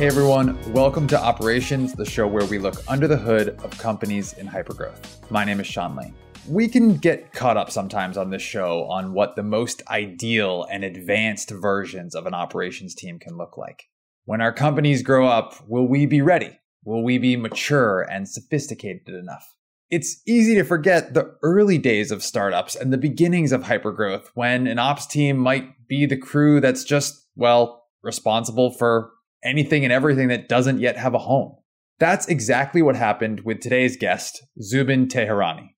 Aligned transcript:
Hey 0.00 0.06
everyone, 0.06 0.58
welcome 0.72 1.06
to 1.08 1.22
Operations, 1.22 1.92
the 1.92 2.06
show 2.06 2.26
where 2.26 2.46
we 2.46 2.58
look 2.58 2.82
under 2.88 3.06
the 3.06 3.18
hood 3.18 3.50
of 3.62 3.76
companies 3.76 4.32
in 4.32 4.48
hypergrowth. 4.48 5.30
My 5.30 5.44
name 5.44 5.60
is 5.60 5.66
Sean 5.66 5.94
Lane. 5.94 6.14
We 6.48 6.68
can 6.68 6.96
get 6.96 7.34
caught 7.34 7.58
up 7.58 7.70
sometimes 7.70 8.16
on 8.16 8.30
this 8.30 8.40
show 8.40 8.84
on 8.84 9.12
what 9.12 9.36
the 9.36 9.42
most 9.42 9.82
ideal 9.90 10.66
and 10.70 10.84
advanced 10.84 11.50
versions 11.50 12.14
of 12.14 12.24
an 12.24 12.32
operations 12.32 12.94
team 12.94 13.18
can 13.18 13.36
look 13.36 13.58
like. 13.58 13.90
When 14.24 14.40
our 14.40 14.54
companies 14.54 15.02
grow 15.02 15.28
up, 15.28 15.62
will 15.68 15.86
we 15.86 16.06
be 16.06 16.22
ready? 16.22 16.58
Will 16.82 17.04
we 17.04 17.18
be 17.18 17.36
mature 17.36 18.00
and 18.00 18.26
sophisticated 18.26 19.14
enough? 19.14 19.54
It's 19.90 20.22
easy 20.26 20.54
to 20.54 20.64
forget 20.64 21.12
the 21.12 21.36
early 21.42 21.76
days 21.76 22.10
of 22.10 22.22
startups 22.22 22.74
and 22.74 22.90
the 22.90 22.96
beginnings 22.96 23.52
of 23.52 23.64
hypergrowth 23.64 24.28
when 24.32 24.66
an 24.66 24.78
ops 24.78 25.04
team 25.04 25.36
might 25.36 25.86
be 25.88 26.06
the 26.06 26.16
crew 26.16 26.58
that's 26.58 26.84
just, 26.84 27.26
well, 27.36 27.84
responsible 28.02 28.70
for 28.70 29.10
anything 29.44 29.84
and 29.84 29.92
everything 29.92 30.28
that 30.28 30.48
doesn't 30.48 30.80
yet 30.80 30.96
have 30.96 31.14
a 31.14 31.18
home. 31.18 31.56
That's 31.98 32.26
exactly 32.28 32.82
what 32.82 32.96
happened 32.96 33.40
with 33.40 33.60
today's 33.60 33.96
guest, 33.96 34.42
Zubin 34.62 35.06
Teherani. 35.06 35.70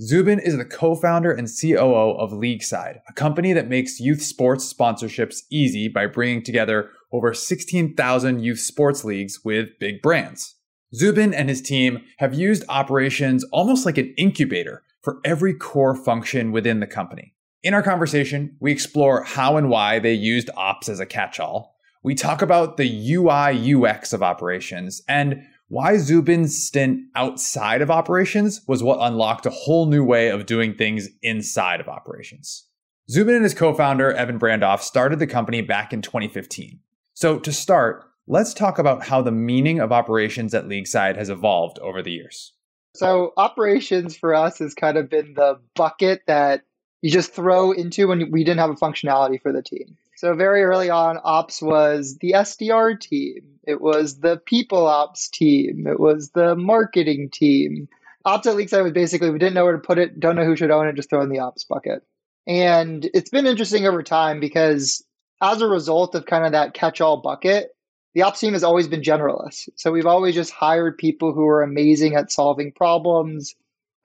Zubin 0.00 0.38
is 0.38 0.56
the 0.56 0.64
co-founder 0.64 1.32
and 1.32 1.48
COO 1.48 2.16
of 2.18 2.30
LeagueSide, 2.30 3.00
a 3.08 3.12
company 3.14 3.52
that 3.52 3.68
makes 3.68 3.98
youth 3.98 4.22
sports 4.22 4.72
sponsorships 4.72 5.38
easy 5.50 5.88
by 5.88 6.06
bringing 6.06 6.42
together 6.42 6.90
over 7.12 7.34
16,000 7.34 8.40
youth 8.42 8.60
sports 8.60 9.04
leagues 9.04 9.40
with 9.44 9.70
big 9.80 10.00
brands. 10.00 10.54
Zubin 10.94 11.34
and 11.34 11.48
his 11.48 11.60
team 11.60 12.02
have 12.18 12.32
used 12.32 12.64
operations 12.68 13.44
almost 13.52 13.84
like 13.84 13.98
an 13.98 14.14
incubator 14.16 14.82
for 15.02 15.18
every 15.24 15.54
core 15.54 15.94
function 15.94 16.52
within 16.52 16.80
the 16.80 16.86
company. 16.86 17.34
In 17.62 17.74
our 17.74 17.82
conversation, 17.82 18.56
we 18.60 18.70
explore 18.70 19.24
how 19.24 19.56
and 19.56 19.68
why 19.68 19.98
they 19.98 20.12
used 20.12 20.48
ops 20.56 20.88
as 20.88 21.00
a 21.00 21.06
catch-all. 21.06 21.76
We 22.02 22.14
talk 22.14 22.42
about 22.42 22.76
the 22.76 23.14
UI 23.14 23.74
UX 23.74 24.12
of 24.12 24.22
operations 24.22 25.02
and 25.08 25.42
why 25.68 25.98
Zubin's 25.98 26.60
stint 26.60 27.00
outside 27.14 27.82
of 27.82 27.90
operations 27.90 28.62
was 28.66 28.82
what 28.82 28.98
unlocked 29.00 29.46
a 29.46 29.50
whole 29.50 29.86
new 29.86 30.02
way 30.02 30.30
of 30.30 30.46
doing 30.46 30.74
things 30.74 31.08
inside 31.22 31.80
of 31.80 31.88
operations. 31.88 32.66
Zubin 33.10 33.34
and 33.34 33.44
his 33.44 33.54
co-founder, 33.54 34.12
Evan 34.12 34.38
Brandoff, 34.38 34.80
started 34.80 35.18
the 35.18 35.26
company 35.26 35.60
back 35.60 35.92
in 35.92 36.00
2015. 36.00 36.80
So 37.14 37.38
to 37.38 37.52
start, 37.52 38.04
let's 38.26 38.54
talk 38.54 38.78
about 38.78 39.06
how 39.06 39.22
the 39.22 39.32
meaning 39.32 39.80
of 39.80 39.92
operations 39.92 40.54
at 40.54 40.66
LeagueSide 40.66 41.16
has 41.16 41.30
evolved 41.30 41.78
over 41.80 42.02
the 42.02 42.12
years. 42.12 42.52
So 42.94 43.32
operations 43.36 44.16
for 44.16 44.34
us 44.34 44.58
has 44.58 44.74
kind 44.74 44.96
of 44.96 45.10
been 45.10 45.34
the 45.34 45.60
bucket 45.74 46.22
that 46.26 46.62
you 47.02 47.10
just 47.10 47.32
throw 47.32 47.72
into 47.72 48.08
when 48.08 48.30
we 48.30 48.44
didn't 48.44 48.60
have 48.60 48.70
a 48.70 48.74
functionality 48.74 49.40
for 49.40 49.52
the 49.52 49.62
team. 49.62 49.96
So 50.18 50.34
very 50.34 50.64
early 50.64 50.90
on, 50.90 51.20
ops 51.22 51.62
was 51.62 52.18
the 52.20 52.32
SDR 52.32 52.98
team. 52.98 53.60
It 53.62 53.80
was 53.80 54.18
the 54.18 54.36
people 54.36 54.84
ops 54.84 55.28
team. 55.28 55.86
It 55.86 56.00
was 56.00 56.30
the 56.30 56.56
marketing 56.56 57.30
team. 57.30 57.88
Ops 58.24 58.48
at 58.48 58.56
LeagueSide 58.56 58.82
was 58.82 58.90
basically 58.90 59.30
we 59.30 59.38
didn't 59.38 59.54
know 59.54 59.62
where 59.62 59.76
to 59.76 59.78
put 59.78 59.96
it, 59.96 60.18
don't 60.18 60.34
know 60.34 60.44
who 60.44 60.56
should 60.56 60.72
own 60.72 60.88
it, 60.88 60.96
just 60.96 61.08
throw 61.08 61.22
in 61.22 61.28
the 61.28 61.38
ops 61.38 61.62
bucket. 61.62 62.02
And 62.48 63.08
it's 63.14 63.30
been 63.30 63.46
interesting 63.46 63.86
over 63.86 64.02
time 64.02 64.40
because 64.40 65.04
as 65.40 65.62
a 65.62 65.68
result 65.68 66.16
of 66.16 66.26
kind 66.26 66.44
of 66.44 66.50
that 66.50 66.74
catch-all 66.74 67.18
bucket, 67.18 67.68
the 68.14 68.22
ops 68.22 68.40
team 68.40 68.54
has 68.54 68.64
always 68.64 68.88
been 68.88 69.02
generalists. 69.02 69.68
So 69.76 69.92
we've 69.92 70.04
always 70.04 70.34
just 70.34 70.50
hired 70.50 70.98
people 70.98 71.32
who 71.32 71.46
are 71.46 71.62
amazing 71.62 72.16
at 72.16 72.32
solving 72.32 72.72
problems, 72.72 73.54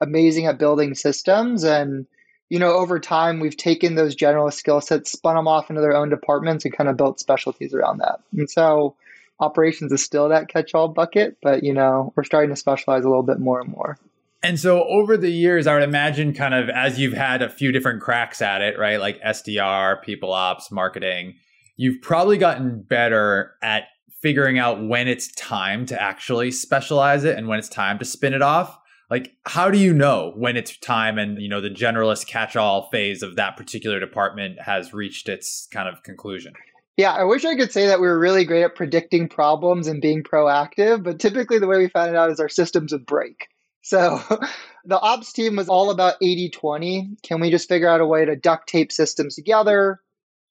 amazing 0.00 0.46
at 0.46 0.60
building 0.60 0.94
systems, 0.94 1.64
and 1.64 2.06
you 2.50 2.58
know, 2.58 2.72
over 2.72 3.00
time, 3.00 3.40
we've 3.40 3.56
taken 3.56 3.94
those 3.94 4.14
generalist 4.14 4.54
skill 4.54 4.80
sets, 4.80 5.10
spun 5.10 5.36
them 5.36 5.48
off 5.48 5.70
into 5.70 5.80
their 5.80 5.96
own 5.96 6.10
departments, 6.10 6.64
and 6.64 6.76
kind 6.76 6.88
of 6.88 6.96
built 6.96 7.18
specialties 7.18 7.74
around 7.74 7.98
that. 7.98 8.20
And 8.36 8.48
so, 8.48 8.96
operations 9.40 9.92
is 9.92 10.04
still 10.04 10.28
that 10.28 10.48
catch-all 10.48 10.88
bucket, 10.88 11.36
but 11.42 11.62
you 11.62 11.72
know, 11.72 12.12
we're 12.16 12.24
starting 12.24 12.50
to 12.50 12.56
specialize 12.56 13.04
a 13.04 13.08
little 13.08 13.22
bit 13.22 13.40
more 13.40 13.60
and 13.60 13.70
more. 13.70 13.98
And 14.42 14.60
so, 14.60 14.84
over 14.84 15.16
the 15.16 15.30
years, 15.30 15.66
I 15.66 15.74
would 15.74 15.82
imagine, 15.82 16.34
kind 16.34 16.54
of 16.54 16.68
as 16.68 16.98
you've 16.98 17.14
had 17.14 17.40
a 17.40 17.48
few 17.48 17.72
different 17.72 18.02
cracks 18.02 18.42
at 18.42 18.60
it, 18.60 18.78
right? 18.78 19.00
Like 19.00 19.20
SDR, 19.22 20.02
people 20.02 20.32
ops, 20.32 20.70
marketing, 20.70 21.36
you've 21.76 22.02
probably 22.02 22.36
gotten 22.36 22.82
better 22.82 23.54
at 23.62 23.84
figuring 24.20 24.58
out 24.58 24.86
when 24.86 25.08
it's 25.08 25.32
time 25.34 25.86
to 25.86 26.00
actually 26.00 26.50
specialize 26.50 27.24
it 27.24 27.36
and 27.36 27.48
when 27.48 27.58
it's 27.58 27.68
time 27.68 27.98
to 27.98 28.04
spin 28.04 28.32
it 28.32 28.42
off 28.42 28.78
like 29.14 29.36
how 29.46 29.70
do 29.70 29.78
you 29.78 29.94
know 29.94 30.32
when 30.34 30.56
it's 30.56 30.76
time 30.78 31.18
and 31.18 31.40
you 31.40 31.48
know 31.48 31.60
the 31.60 31.70
generalist 31.70 32.26
catch-all 32.26 32.88
phase 32.90 33.22
of 33.22 33.36
that 33.36 33.56
particular 33.56 34.00
department 34.00 34.60
has 34.60 34.92
reached 34.92 35.28
its 35.28 35.68
kind 35.70 35.88
of 35.88 36.02
conclusion? 36.02 36.52
Yeah 36.96 37.12
i 37.12 37.22
wish 37.22 37.44
i 37.44 37.54
could 37.54 37.70
say 37.70 37.86
that 37.86 38.00
we 38.00 38.08
were 38.08 38.18
really 38.18 38.44
great 38.44 38.64
at 38.64 38.74
predicting 38.74 39.28
problems 39.28 39.86
and 39.86 40.02
being 40.02 40.24
proactive 40.24 41.04
but 41.04 41.20
typically 41.20 41.60
the 41.60 41.68
way 41.68 41.78
we 41.78 41.88
found 41.88 42.10
it 42.10 42.16
out 42.16 42.30
is 42.30 42.40
our 42.40 42.48
systems 42.48 42.92
would 42.92 43.06
break. 43.06 43.46
So 43.82 44.20
the 44.84 44.98
ops 44.98 45.32
team 45.32 45.54
was 45.54 45.68
all 45.68 45.90
about 45.90 46.20
80-20 46.20 47.22
can 47.22 47.40
we 47.40 47.52
just 47.52 47.68
figure 47.68 47.88
out 47.88 48.00
a 48.00 48.06
way 48.06 48.24
to 48.24 48.34
duct 48.34 48.68
tape 48.68 48.90
systems 48.90 49.36
together 49.36 50.00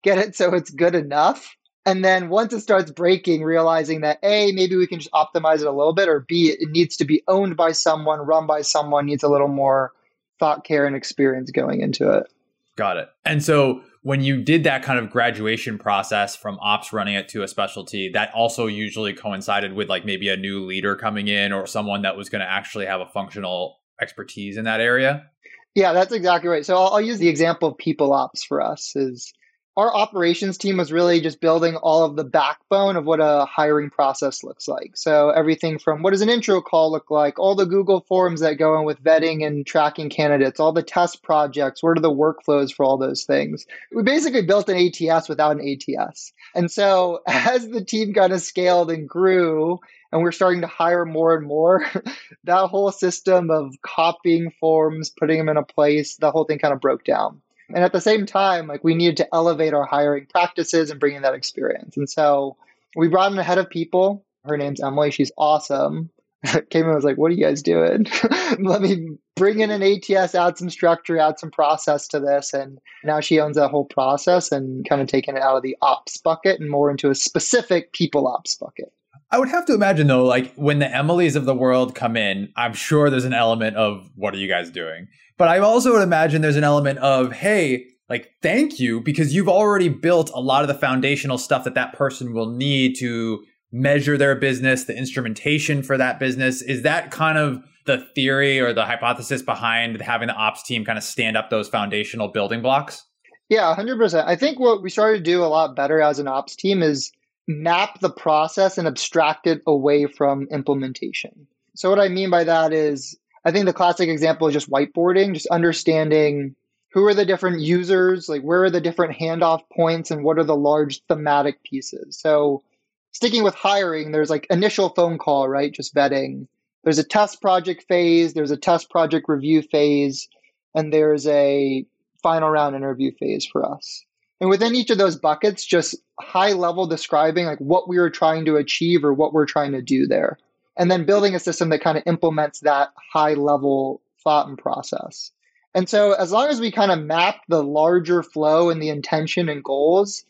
get 0.04 0.20
it 0.20 0.38
so 0.38 0.54
it's 0.54 0.70
good 0.70 0.96
enough 0.96 1.58
and 1.86 2.04
then 2.04 2.30
once 2.30 2.54
it 2.54 2.62
starts 2.62 2.92
breaking, 2.92 3.44
realizing 3.44 4.02
that 4.02 4.20
A, 4.24 4.52
maybe 4.54 4.76
we 4.76 4.88
can 4.88 5.00
just 5.00 5.12
optimize 5.12 5.60
it 5.60 5.68
a 5.68 5.72
little 5.72 5.94
bit, 5.94 6.08
or 6.08 6.22
B, 6.22 6.50
it 6.50 6.70
needs 6.70 6.96
to 6.98 7.06
be 7.06 7.24
owned 7.28 7.58
by 7.58 7.74
someone, 7.74 8.22
run 8.22 8.48
by 8.48 8.62
someone, 8.62 9.06
needs 9.06 9.24
a 9.24 9.30
little 9.30 9.50
more 9.50 9.92
thought, 10.40 10.64
care, 10.64 10.86
and 10.86 10.96
experience 10.96 11.52
going 11.52 11.82
into 11.82 12.10
it. 12.12 12.28
Got 12.76 12.98
it. 12.98 13.10
And 13.26 13.44
so 13.44 13.82
when 14.02 14.22
you 14.22 14.42
did 14.42 14.64
that 14.64 14.84
kind 14.84 14.98
of 14.98 15.10
graduation 15.10 15.78
process 15.78 16.36
from 16.36 16.58
ops 16.60 16.92
running 16.92 17.16
it 17.16 17.30
to 17.30 17.44
a 17.44 17.48
specialty, 17.48 18.10
that 18.14 18.34
also 18.34 18.68
usually 18.68 19.14
coincided 19.14 19.74
with 19.74 19.90
like 19.90 20.06
maybe 20.06 20.30
a 20.30 20.38
new 20.38 20.66
leader 20.66 20.96
coming 20.96 21.28
in 21.28 21.52
or 21.52 21.68
someone 21.68 22.02
that 22.02 22.18
was 22.18 22.30
going 22.30 22.42
to 22.42 22.50
actually 22.50 22.86
have 22.86 23.02
a 23.02 23.06
functional 23.08 23.80
expertise 24.02 24.58
in 24.58 24.66
that 24.66 24.80
area? 24.80 25.30
Yeah, 25.76 25.94
that's 25.94 26.12
exactly 26.12 26.50
right. 26.50 26.66
So 26.66 26.76
I'll, 26.76 26.94
I'll 26.94 27.02
use 27.02 27.20
the 27.20 27.30
example 27.30 27.70
of 27.70 27.78
people 27.78 28.14
ops 28.14 28.44
for 28.44 28.62
us 28.62 28.96
is 28.96 29.34
our 29.76 29.94
operations 29.94 30.58
team 30.58 30.78
was 30.78 30.92
really 30.92 31.20
just 31.20 31.42
building 31.42 31.76
all 31.76 32.04
of 32.04 32.16
the 32.16 32.24
backbone 32.24 32.96
of 32.96 33.06
what 33.06 33.20
a 33.20 33.46
hiring 33.46 33.90
process 33.90 34.44
looks 34.44 34.68
like. 34.68 34.92
So 34.96 35.32
everything 35.32 35.80
from 35.80 36.04
what 36.04 36.12
does 36.12 36.22
an 36.22 36.30
intro 36.30 36.62
call 36.62 36.92
look 36.92 37.10
like, 37.10 37.40
all 37.40 37.56
the 37.56 37.66
Google 37.66 38.02
forms 38.02 38.42
that 38.42 38.60
go 38.60 38.78
in 38.78 38.86
with 38.86 39.04
vetting 39.04 39.46
and 39.46 39.66
tracking 39.66 40.10
candidates, 40.10 40.60
all 40.60 40.74
the 40.74 40.84
test 40.84 41.24
projects, 41.24 41.82
what 41.82 41.98
are 41.98 42.02
the 42.02 42.12
workflows 42.12 42.72
for 42.72 42.86
all 42.86 42.98
those 42.98 43.24
things. 43.24 43.66
We 43.96 44.04
basically 44.04 44.44
built 44.44 44.70
an 44.70 44.78
ATS 44.78 45.28
without 45.28 45.58
an 45.58 45.68
ATS. 45.68 46.34
And 46.54 46.70
so 46.70 47.22
as 47.28 47.68
the 47.68 47.84
team 47.84 48.14
kind 48.14 48.34
of 48.34 48.42
scaled 48.42 48.92
and 48.92 49.10
grew, 49.10 49.80
and 50.12 50.22
we're 50.22 50.32
starting 50.32 50.62
to 50.62 50.68
hire 50.68 51.06
more 51.06 51.36
and 51.36 51.48
more, 51.48 51.84
that 52.44 52.68
whole 52.68 52.92
system 52.92 53.50
of 53.50 53.74
copying 53.82 54.52
forms, 54.60 55.10
putting 55.10 55.40
them 55.40 55.50
in 55.50 55.58
a 55.58 55.64
place, 55.64 56.18
the 56.18 56.30
whole 56.30 56.46
thing 56.46 56.60
kind 56.60 56.74
of 56.74 56.80
broke 56.80 57.04
down. 57.04 57.42
And 57.70 57.84
at 57.84 57.94
the 57.94 58.02
same 58.02 58.26
time, 58.26 58.68
like 58.68 58.84
we 58.84 58.96
needed 58.96 59.18
to 59.18 59.28
elevate 59.34 59.74
our 59.74 59.86
hiring 59.86 60.28
practices 60.28 60.90
and 60.90 61.00
bring 61.00 61.16
in 61.16 61.22
that 61.22 61.34
experience. 61.34 61.98
And 61.98 62.10
so 62.10 62.58
we 62.96 63.08
brought 63.08 63.32
in 63.32 63.40
a 63.40 63.44
head 63.44 63.58
of 63.58 63.70
people. 63.70 64.26
Her 64.46 64.58
name's 64.58 64.82
Emily. 64.82 65.12
She's 65.12 65.32
awesome. 65.38 66.10
Came 66.70 66.84
in 66.84 66.88
and 66.88 66.96
was 66.96 67.06
like, 67.06 67.18
what 67.18 67.32
are 67.32 67.36
you 67.36 67.44
guys 67.44 67.62
doing? 67.62 68.06
Let 68.60 68.82
me 68.82 69.08
bring 69.36 69.60
in 69.60 69.72
an 69.72 69.82
ATS, 69.82 70.36
add 70.36 70.58
some 70.58 70.70
structure, 70.70 71.18
add 71.18 71.40
some 71.40 71.52
process 71.52 72.08
to 72.10 72.20
this. 72.20 72.54
And 72.54 72.80
now 73.04 73.22
she 73.22 73.40
owns 73.40 73.56
that 73.56 73.70
whole 73.70 73.86
process 73.86 74.52
and 74.52 74.88
kind 74.88 75.02
of 75.02 75.08
taking 75.08 75.38
it 75.38 75.42
out 75.42 75.56
of 75.56 75.64
the 75.64 75.78
ops 75.82 76.18
bucket 76.18 76.60
and 76.60 76.70
more 76.70 76.92
into 76.92 77.10
a 77.10 77.16
specific 77.16 77.94
people 77.94 78.28
ops 78.28 78.56
bucket. 78.56 78.92
I 79.34 79.40
would 79.40 79.50
have 79.50 79.66
to 79.66 79.74
imagine 79.74 80.06
though, 80.06 80.24
like 80.24 80.54
when 80.54 80.78
the 80.78 80.86
Emilys 80.86 81.36
of 81.36 81.46
the 81.46 81.56
world 81.56 81.96
come 81.96 82.16
in, 82.16 82.54
I'm 82.56 82.74
sure 82.74 83.10
there's 83.10 83.26
an 83.26 83.34
element 83.34 83.76
of 83.76 84.08
what 84.16 84.32
are 84.36 84.38
you 84.38 84.48
guys 84.48 84.70
doing? 84.70 85.08
But 85.40 85.48
I 85.48 85.58
also 85.58 85.94
would 85.94 86.04
imagine 86.04 86.44
there's 86.44 86.56
an 86.56 86.64
element 86.64 87.00
of, 87.00 87.32
hey, 87.32 87.88
like, 88.10 88.30
thank 88.44 88.80
you, 88.80 89.02
because 89.02 89.34
you've 89.34 89.50
already 89.50 89.90
built 89.90 90.30
a 90.36 90.40
lot 90.40 90.62
of 90.62 90.68
the 90.68 90.76
foundational 90.76 91.40
stuff 91.40 91.64
that 91.64 91.74
that 91.74 91.94
person 91.94 92.32
will 92.32 92.52
need 92.52 92.96
to 93.00 93.44
measure 93.72 94.20
their 94.20 94.36
business, 94.36 94.84
the 94.84 94.96
instrumentation 94.96 95.82
for 95.82 95.98
that 95.98 96.20
business. 96.20 96.62
Is 96.62 96.84
that 96.84 97.10
kind 97.10 97.40
of 97.40 97.64
the 97.88 98.06
theory 98.14 98.60
or 98.60 98.72
the 98.72 98.86
hypothesis 98.86 99.42
behind 99.42 100.00
having 100.00 100.28
the 100.28 100.36
ops 100.36 100.62
team 100.62 100.86
kind 100.86 101.00
of 101.00 101.04
stand 101.04 101.38
up 101.38 101.50
those 101.50 101.68
foundational 101.68 102.28
building 102.28 102.62
blocks? 102.62 103.04
Yeah, 103.50 103.74
100%. 103.76 104.28
I 104.28 104.36
think 104.36 104.60
what 104.60 104.84
we 104.84 104.92
started 104.92 105.18
to 105.18 105.24
do 105.24 105.44
a 105.44 105.48
lot 105.48 105.76
better 105.76 106.02
as 106.02 106.20
an 106.20 106.28
ops 106.28 106.56
team 106.56 106.84
is 106.84 107.12
map 107.48 108.00
the 108.00 108.10
process 108.10 108.78
and 108.78 108.88
abstract 108.88 109.48
it 109.48 109.62
away 109.68 110.06
from 110.06 110.48
implementation. 110.52 111.48
So, 111.76 111.90
what 111.90 112.00
I 112.00 112.08
mean 112.08 112.30
by 112.30 112.44
that 112.44 112.72
is 112.74 113.18
I 113.46 113.52
think 113.52 113.66
the 113.66 113.74
classic 113.74 114.10
example 114.10 114.48
is 114.48 114.54
just 114.54 114.70
whiteboarding, 114.70 115.34
just 115.34 115.48
understanding 115.48 116.56
who 116.92 117.06
are 117.06 117.14
the 117.14 117.26
different 117.26 117.60
users, 117.62 118.30
like 118.30 118.44
where 118.44 118.64
are 118.64 118.70
the 118.70 118.80
different 118.80 119.18
handoff 119.18 119.62
points, 119.76 120.12
and 120.12 120.24
what 120.24 120.38
are 120.38 120.44
the 120.44 120.56
large 120.56 121.04
thematic 121.08 121.64
pieces. 121.64 122.20
So, 122.20 122.64
sticking 123.12 123.44
with 123.44 123.56
hiring, 123.56 124.12
there's 124.12 124.30
like 124.30 124.48
initial 124.50 124.90
phone 124.90 125.18
call, 125.18 125.50
right? 125.50 125.72
Just 125.72 125.96
vetting. 125.96 126.48
There's 126.84 127.00
a 127.00 127.04
test 127.04 127.42
project 127.42 127.86
phase, 127.88 128.34
there's 128.34 128.52
a 128.52 128.58
test 128.58 128.90
project 128.90 129.28
review 129.30 129.62
phase, 129.62 130.28
and 130.76 130.94
there's 130.94 131.26
a 131.28 131.86
final 132.22 132.50
round 132.50 132.76
interview 132.76 133.12
phase 133.20 133.46
for 133.46 133.66
us. 133.66 134.04
And 134.44 134.50
within 134.50 134.76
each 134.76 134.90
of 134.90 134.98
those 134.98 135.16
buckets, 135.16 135.64
just 135.64 135.96
high 136.20 136.52
level 136.52 136.86
describing 136.86 137.46
like 137.46 137.60
what 137.60 137.88
we 137.88 137.98
were 137.98 138.10
trying 138.10 138.44
to 138.44 138.58
achieve 138.58 139.06
or 139.06 139.14
what 139.14 139.32
we're 139.32 139.46
trying 139.46 139.72
to 139.72 139.82
do 139.82 140.06
there. 140.06 140.38
And 140.76 140.92
then 140.92 141.06
building 141.06 141.34
a 141.34 141.40
system 141.40 141.70
that 141.70 141.80
kind 141.80 141.98
of 141.98 142.04
implements 142.06 142.60
that 142.60 142.90
high 143.14 143.36
level 143.36 144.02
thought 144.22 144.50
and 144.50 144.58
process. 144.58 145.32
And 145.74 145.88
so 145.88 146.12
as 146.12 146.34
long 146.34 146.50
as 146.50 146.60
we 146.60 146.72
kind 146.72 146.92
of 146.92 147.00
map 147.00 147.38
the 147.48 147.64
larger 147.64 148.22
flow 148.22 148.70
and 148.70 148.82
the 148.82 148.90
intention 148.90 149.48
and 149.48 149.64
goals, 149.64 150.26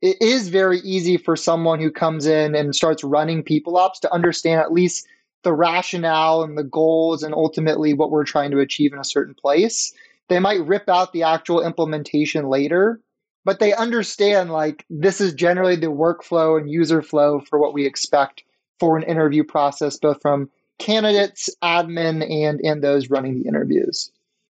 it 0.00 0.16
is 0.18 0.48
very 0.48 0.78
easy 0.78 1.18
for 1.18 1.36
someone 1.36 1.78
who 1.78 1.90
comes 1.90 2.24
in 2.24 2.54
and 2.54 2.74
starts 2.74 3.04
running 3.04 3.42
people 3.42 3.76
ops 3.76 4.00
to 4.00 4.14
understand 4.14 4.62
at 4.62 4.72
least 4.72 5.06
the 5.42 5.52
rationale 5.52 6.42
and 6.42 6.56
the 6.56 6.64
goals 6.64 7.22
and 7.22 7.34
ultimately 7.34 7.92
what 7.92 8.10
we're 8.10 8.24
trying 8.24 8.50
to 8.52 8.60
achieve 8.60 8.94
in 8.94 8.98
a 8.98 9.04
certain 9.04 9.34
place. 9.34 9.92
They 10.28 10.38
might 10.38 10.64
rip 10.64 10.88
out 10.88 11.12
the 11.12 11.24
actual 11.24 11.62
implementation 11.62 12.48
later, 12.48 13.02
but 13.48 13.60
they 13.60 13.72
understand 13.72 14.50
like 14.50 14.84
this 14.90 15.22
is 15.22 15.32
generally 15.32 15.74
the 15.74 15.86
workflow 15.86 16.60
and 16.60 16.70
user 16.70 17.00
flow 17.00 17.40
for 17.40 17.58
what 17.58 17.72
we 17.72 17.86
expect 17.86 18.44
for 18.78 18.94
an 18.98 19.02
interview 19.04 19.42
process, 19.42 19.96
both 19.96 20.20
from 20.20 20.50
candidates, 20.78 21.48
admin, 21.64 22.22
and 22.30 22.60
and 22.60 22.84
those 22.84 23.08
running 23.08 23.40
the 23.40 23.48
interviews. 23.48 24.12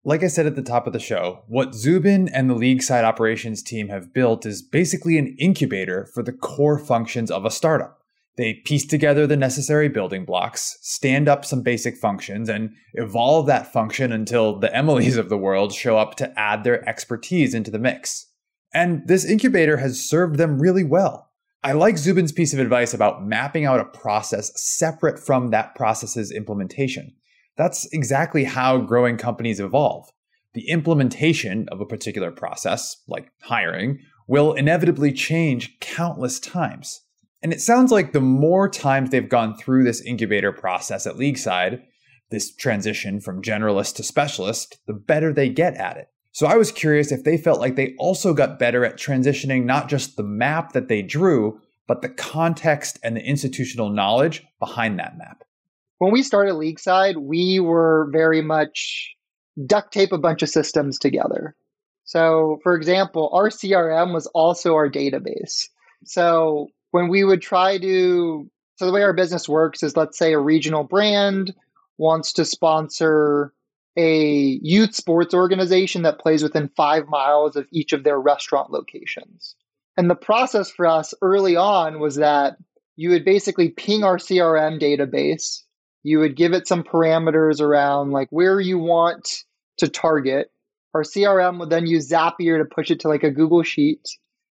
Like 0.05 0.23
I 0.23 0.29
said 0.29 0.47
at 0.47 0.57
the 0.57 0.63
top 0.63 0.87
of 0.87 0.95
the 0.95 0.99
show, 0.99 1.41
what 1.49 1.75
Zubin 1.75 2.31
and 2.31 2.49
the 2.49 2.55
LeagueSide 2.55 3.05
operations 3.05 3.63
team 3.63 3.91
have 3.91 4.15
built 4.15 4.47
is 4.47 4.63
basically 4.63 5.19
an 5.19 5.37
incubator 5.39 6.09
for 6.15 6.23
the 6.23 6.33
core 6.33 6.79
functions 6.79 7.31
of 7.31 7.45
a 7.45 7.51
startup. 7.51 8.03
They 8.39 8.55
piece 8.55 8.87
together 8.87 9.27
the 9.27 9.37
necessary 9.37 9.91
building 9.91 10.25
blocks, 10.25 10.79
stand 10.81 11.29
up 11.29 11.45
some 11.45 11.61
basic 11.61 11.99
functions, 11.99 12.49
and 12.49 12.71
evolve 12.95 13.49
that 13.49 13.71
function 13.71 14.13
until 14.13 14.59
the 14.59 14.69
Emilys 14.69 15.19
of 15.19 15.29
the 15.29 15.37
world 15.37 15.75
show 15.75 15.99
up 15.99 16.15
to 16.15 16.33
add 16.41 16.65
their 16.65 16.89
expertise 16.89 17.53
into 17.53 17.71
the 17.71 17.79
mix. 17.79 18.25
And 18.73 19.07
this 19.07 19.25
incubator 19.25 19.79
has 19.79 20.07
served 20.07 20.37
them 20.37 20.59
really 20.59 20.85
well. 20.85 21.31
I 21.65 21.73
like 21.73 21.99
Zubin's 21.99 22.33
piece 22.33 22.53
of 22.53 22.61
advice 22.61 22.95
about 22.95 23.27
mapping 23.27 23.65
out 23.65 23.81
a 23.81 23.85
process 23.85 24.53
separate 24.55 25.19
from 25.19 25.51
that 25.51 25.75
process's 25.75 26.31
implementation. 26.31 27.15
That's 27.57 27.87
exactly 27.93 28.45
how 28.45 28.79
growing 28.79 29.17
companies 29.17 29.59
evolve. 29.59 30.09
The 30.55 30.69
implementation 30.69 31.69
of 31.71 31.81
a 31.81 31.87
particular 31.87 32.31
process, 32.31 33.03
like 33.09 33.33
hiring, 33.43 33.99
will 34.29 34.53
inevitably 34.53 35.13
change 35.13 35.81
countless 35.81 36.39
times. 36.39 37.01
And 37.43 37.53
it 37.53 37.61
sounds 37.61 37.91
like 37.91 38.13
the 38.13 38.21
more 38.21 38.69
times 38.69 39.11
they've 39.11 39.29
gone 39.29 39.57
through 39.57 39.85
this 39.85 40.01
incubator 40.03 40.53
process 40.53 41.07
at 41.07 41.15
LeagueSide, 41.15 41.83
this 42.31 42.55
transition 42.55 43.21
from 43.21 43.43
generalist 43.43 43.97
to 43.97 44.03
specialist, 44.03 44.79
the 44.87 44.93
better 44.93 45.33
they 45.33 45.49
get 45.49 45.75
at 45.75 45.97
it. 45.97 46.09
So 46.39 46.47
I 46.47 46.55
was 46.55 46.71
curious 46.71 47.11
if 47.11 47.25
they 47.25 47.37
felt 47.37 47.59
like 47.59 47.75
they 47.75 47.97
also 47.99 48.33
got 48.33 48.61
better 48.61 48.85
at 48.85 48.97
transitioning 48.97 49.65
not 49.65 49.89
just 49.89 50.17
the 50.17 50.23
map 50.23 50.73
that 50.73 50.87
they 50.87 51.03
drew, 51.03 51.61
but 51.89 52.01
the 52.01 52.09
context 52.09 52.97
and 53.03 53.17
the 53.17 53.25
institutional 53.27 53.89
knowledge 53.89 54.45
behind 54.61 55.01
that 55.01 55.19
map. 55.19 55.43
When 55.99 56.13
we 56.13 56.23
started 56.23 56.55
LeagueSide, 56.55 57.17
we 57.17 57.59
were 57.59 58.09
very 58.13 58.41
much 58.41 59.17
duct 59.67 59.93
tape 59.93 60.13
a 60.13 60.17
bunch 60.19 60.45
of 60.45 60.49
systems 60.49 60.97
together. 60.97 61.57
So, 62.05 62.61
for 62.63 62.77
example, 62.77 63.31
our 63.33 63.49
CRM 63.49 64.15
was 64.15 64.29
also 64.29 64.75
our 64.75 64.89
database. 64.89 65.65
So, 66.05 66.69
when 66.93 67.09
we 67.09 67.25
would 67.25 67.43
try 67.43 67.79
to, 67.79 68.49
so 68.77 68.87
the 68.87 68.93
way 68.93 69.03
our 69.03 69.13
business 69.13 69.49
works 69.49 69.83
is 69.83 69.97
let's 69.97 70.17
say 70.17 70.35
a 70.35 70.39
regional 70.39 70.85
brand 70.85 71.53
wants 71.97 72.33
to 72.35 72.45
sponsor 72.45 73.53
a 73.99 74.61
youth 74.63 74.95
sports 74.95 75.35
organization 75.35 76.03
that 76.03 76.21
plays 76.21 76.43
within 76.43 76.71
five 76.77 77.09
miles 77.09 77.57
of 77.57 77.67
each 77.73 77.93
of 77.93 78.05
their 78.05 78.21
restaurant 78.21 78.71
locations. 78.71 79.57
And 79.97 80.09
the 80.09 80.15
process 80.15 80.71
for 80.71 80.87
us 80.87 81.13
early 81.21 81.57
on 81.57 81.99
was 81.99 82.15
that 82.15 82.57
you 82.95 83.11
would 83.11 83.25
basically 83.25 83.71
ping 83.71 84.05
our 84.05 84.17
CRM 84.17 84.81
database. 84.81 85.63
You 86.05 86.21
would 86.21 86.37
give 86.37 86.53
it 86.53 86.69
some 86.69 86.85
parameters 86.85 87.61
around 87.61 88.13
like 88.13 88.29
where 88.31 88.61
you 88.61 88.79
want 88.79 89.43
to 89.79 89.89
target. 89.89 90.53
Our 90.95 91.03
CRM 91.03 91.59
would 91.59 91.71
then 91.71 91.87
use 91.87 92.09
Zapier 92.09 92.59
to 92.59 92.65
push 92.65 92.93
it 92.93 93.01
to 93.01 93.09
like 93.09 93.25
a 93.25 93.33
Google 93.33 93.65
Sheet. 93.65 94.09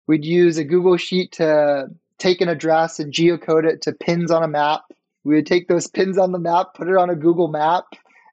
We'd 0.09 0.25
use 0.25 0.59
a 0.59 0.65
Google 0.65 0.97
Sheet 0.97 1.33
to 1.33 1.87
take 2.19 2.41
an 2.41 2.49
address 2.49 2.99
and 2.99 3.13
geocode 3.13 3.65
it 3.65 3.83
to 3.83 3.93
pins 3.93 4.33
on 4.33 4.43
a 4.43 4.49
map. 4.49 4.83
We 5.23 5.37
would 5.37 5.47
take 5.47 5.69
those 5.69 5.87
pins 5.87 6.19
on 6.19 6.33
the 6.33 6.39
map, 6.41 6.75
put 6.75 6.89
it 6.89 6.97
on 6.97 7.11
a 7.11 7.17
Google 7.17 7.49
map, 7.49 7.85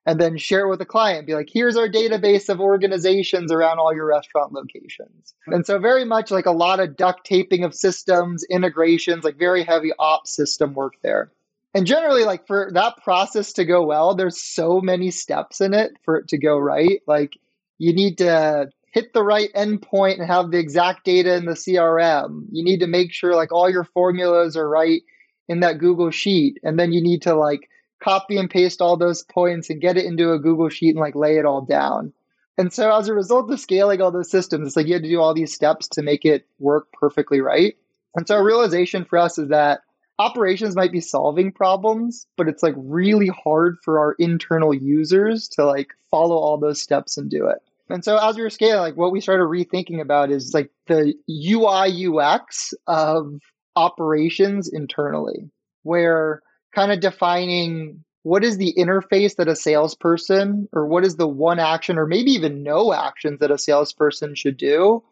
and 0.05 0.19
then 0.19 0.37
share 0.37 0.65
it 0.65 0.69
with 0.69 0.79
the 0.79 0.85
client. 0.85 1.27
Be 1.27 1.33
like, 1.33 1.49
here's 1.51 1.77
our 1.77 1.87
database 1.87 2.49
of 2.49 2.59
organizations 2.59 3.51
around 3.51 3.79
all 3.79 3.93
your 3.93 4.05
restaurant 4.05 4.51
locations. 4.51 5.33
Mm-hmm. 5.43 5.53
And 5.53 5.65
so, 5.65 5.79
very 5.79 6.05
much 6.05 6.31
like 6.31 6.45
a 6.45 6.51
lot 6.51 6.79
of 6.79 6.97
duct 6.97 7.25
taping 7.25 7.63
of 7.63 7.73
systems, 7.73 8.43
integrations, 8.49 9.23
like 9.23 9.37
very 9.37 9.63
heavy 9.63 9.91
ops 9.99 10.35
system 10.35 10.73
work 10.73 10.93
there. 11.03 11.31
And 11.73 11.87
generally, 11.87 12.23
like 12.23 12.45
for 12.45 12.69
that 12.73 12.97
process 13.03 13.53
to 13.53 13.65
go 13.65 13.83
well, 13.83 14.15
there's 14.15 14.41
so 14.41 14.79
many 14.81 15.09
steps 15.09 15.61
in 15.61 15.73
it 15.73 15.93
for 16.03 16.17
it 16.17 16.27
to 16.29 16.37
go 16.37 16.57
right. 16.57 17.01
Like, 17.07 17.33
you 17.79 17.93
need 17.93 18.17
to 18.19 18.69
hit 18.91 19.11
the 19.13 19.23
right 19.23 19.49
endpoint 19.55 20.19
and 20.19 20.27
have 20.27 20.51
the 20.51 20.59
exact 20.59 21.03
data 21.03 21.33
in 21.35 21.45
the 21.45 21.53
CRM. 21.53 22.45
You 22.51 22.63
need 22.63 22.79
to 22.81 22.87
make 22.87 23.11
sure 23.11 23.35
like 23.35 23.51
all 23.51 23.69
your 23.69 23.85
formulas 23.85 24.55
are 24.55 24.69
right 24.69 25.01
in 25.49 25.61
that 25.61 25.79
Google 25.79 26.11
Sheet. 26.11 26.59
And 26.61 26.79
then 26.79 26.93
you 26.93 27.01
need 27.01 27.23
to 27.23 27.33
like 27.33 27.69
copy 28.03 28.37
and 28.37 28.49
paste 28.49 28.81
all 28.81 28.97
those 28.97 29.23
points 29.23 29.69
and 29.69 29.81
get 29.81 29.97
it 29.97 30.05
into 30.05 30.31
a 30.31 30.39
Google 30.39 30.69
Sheet 30.69 30.91
and 30.91 30.99
like 30.99 31.15
lay 31.15 31.37
it 31.37 31.45
all 31.45 31.61
down. 31.61 32.13
And 32.57 32.71
so 32.71 32.95
as 32.95 33.07
a 33.07 33.13
result 33.13 33.51
of 33.51 33.59
scaling 33.59 34.01
all 34.01 34.11
those 34.11 34.29
systems, 34.29 34.67
it's 34.67 34.75
like 34.75 34.87
you 34.87 34.93
had 34.93 35.03
to 35.03 35.09
do 35.09 35.19
all 35.19 35.33
these 35.33 35.53
steps 35.53 35.87
to 35.89 36.03
make 36.03 36.23
it 36.23 36.45
work 36.59 36.87
perfectly 36.93 37.41
right. 37.41 37.75
And 38.15 38.27
so 38.27 38.37
a 38.37 38.43
realization 38.43 39.05
for 39.05 39.17
us 39.17 39.37
is 39.39 39.49
that 39.49 39.81
operations 40.19 40.75
might 40.75 40.91
be 40.91 41.01
solving 41.01 41.51
problems, 41.51 42.27
but 42.37 42.47
it's 42.47 42.61
like 42.61 42.75
really 42.77 43.31
hard 43.43 43.77
for 43.83 43.99
our 43.99 44.15
internal 44.19 44.73
users 44.73 45.47
to 45.49 45.65
like 45.65 45.89
follow 46.11 46.35
all 46.35 46.59
those 46.59 46.79
steps 46.79 47.17
and 47.17 47.29
do 47.29 47.47
it. 47.47 47.57
And 47.89 48.03
so 48.03 48.17
as 48.17 48.35
we 48.35 48.43
were 48.43 48.49
scaling, 48.49 48.81
like 48.81 48.97
what 48.97 49.11
we 49.11 49.19
started 49.19 49.45
rethinking 49.45 49.99
about 49.99 50.31
is 50.31 50.53
like 50.53 50.69
the 50.87 51.13
UI 51.29 52.07
UX 52.07 52.73
of 52.87 53.39
operations 53.75 54.69
internally, 54.71 55.49
where 55.81 56.41
kind 56.73 56.91
of 56.91 56.99
defining 56.99 58.03
what 58.23 58.43
is 58.43 58.57
the 58.57 58.73
interface 58.77 59.35
that 59.35 59.49
a 59.49 59.55
salesperson 59.55 60.67
or 60.71 60.85
what 60.85 61.05
is 61.05 61.17
the 61.17 61.27
one 61.27 61.59
action 61.59 61.97
or 61.97 62.07
maybe 62.07 62.31
even 62.31 62.63
no 62.63 62.93
actions 62.93 63.39
that 63.39 63.51
a 63.51 63.57
salesperson 63.57 64.33
should 64.33 64.57
do? 64.57 65.03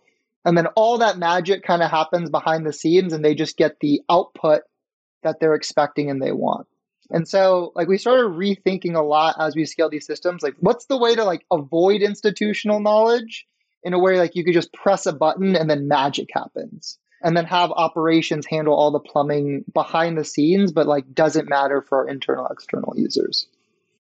And 0.46 0.58
then 0.58 0.68
all 0.76 0.98
that 0.98 1.18
magic 1.18 1.64
kind 1.64 1.84
of 1.84 1.92
happens 1.92 2.30
behind 2.30 2.66
the 2.66 2.74
scenes 2.74 3.14
and 3.14 3.24
they 3.24 3.36
just 3.36 3.58
get 3.58 3.80
the 3.80 4.02
output 4.10 4.62
that 5.24 5.40
they're 5.40 5.56
expecting 5.56 6.10
and 6.10 6.22
they 6.22 6.32
want. 6.32 6.68
And 7.12 7.28
so 7.28 7.74
like 7.76 7.90
we 7.90 7.98
started 7.98 8.32
rethinking 8.32 8.96
a 8.96 9.04
lot 9.04 9.36
as 9.40 9.56
we 9.56 9.66
scale 9.66 9.90
these 9.90 10.08
systems 10.08 10.42
like 10.42 10.56
what's 10.60 10.86
the 10.86 10.98
way 10.98 11.14
to 11.14 11.26
like 11.26 11.46
avoid 11.52 12.02
institutional 12.02 12.80
knowledge? 12.80 13.46
In 13.84 13.94
a 13.94 14.00
way 14.00 14.18
like 14.18 14.36
you 14.36 14.46
could 14.46 14.54
just 14.54 14.74
press 14.74 15.06
a 15.06 15.14
button 15.14 15.56
and 15.56 15.70
then 15.70 15.88
magic 15.88 16.30
happens 16.34 16.98
and 17.24 17.36
then 17.36 17.46
have 17.46 17.72
operations 17.72 18.46
handle 18.46 18.74
all 18.74 18.92
the 18.92 19.00
plumbing 19.00 19.64
behind 19.74 20.18
the 20.18 20.26
scenes, 20.26 20.72
but 20.72 20.88
like 20.88 21.14
doesn't 21.14 21.50
matter 21.50 21.82
for 21.82 22.00
our 22.00 22.10
internal 22.10 22.48
external 22.48 22.94
users. 22.96 23.48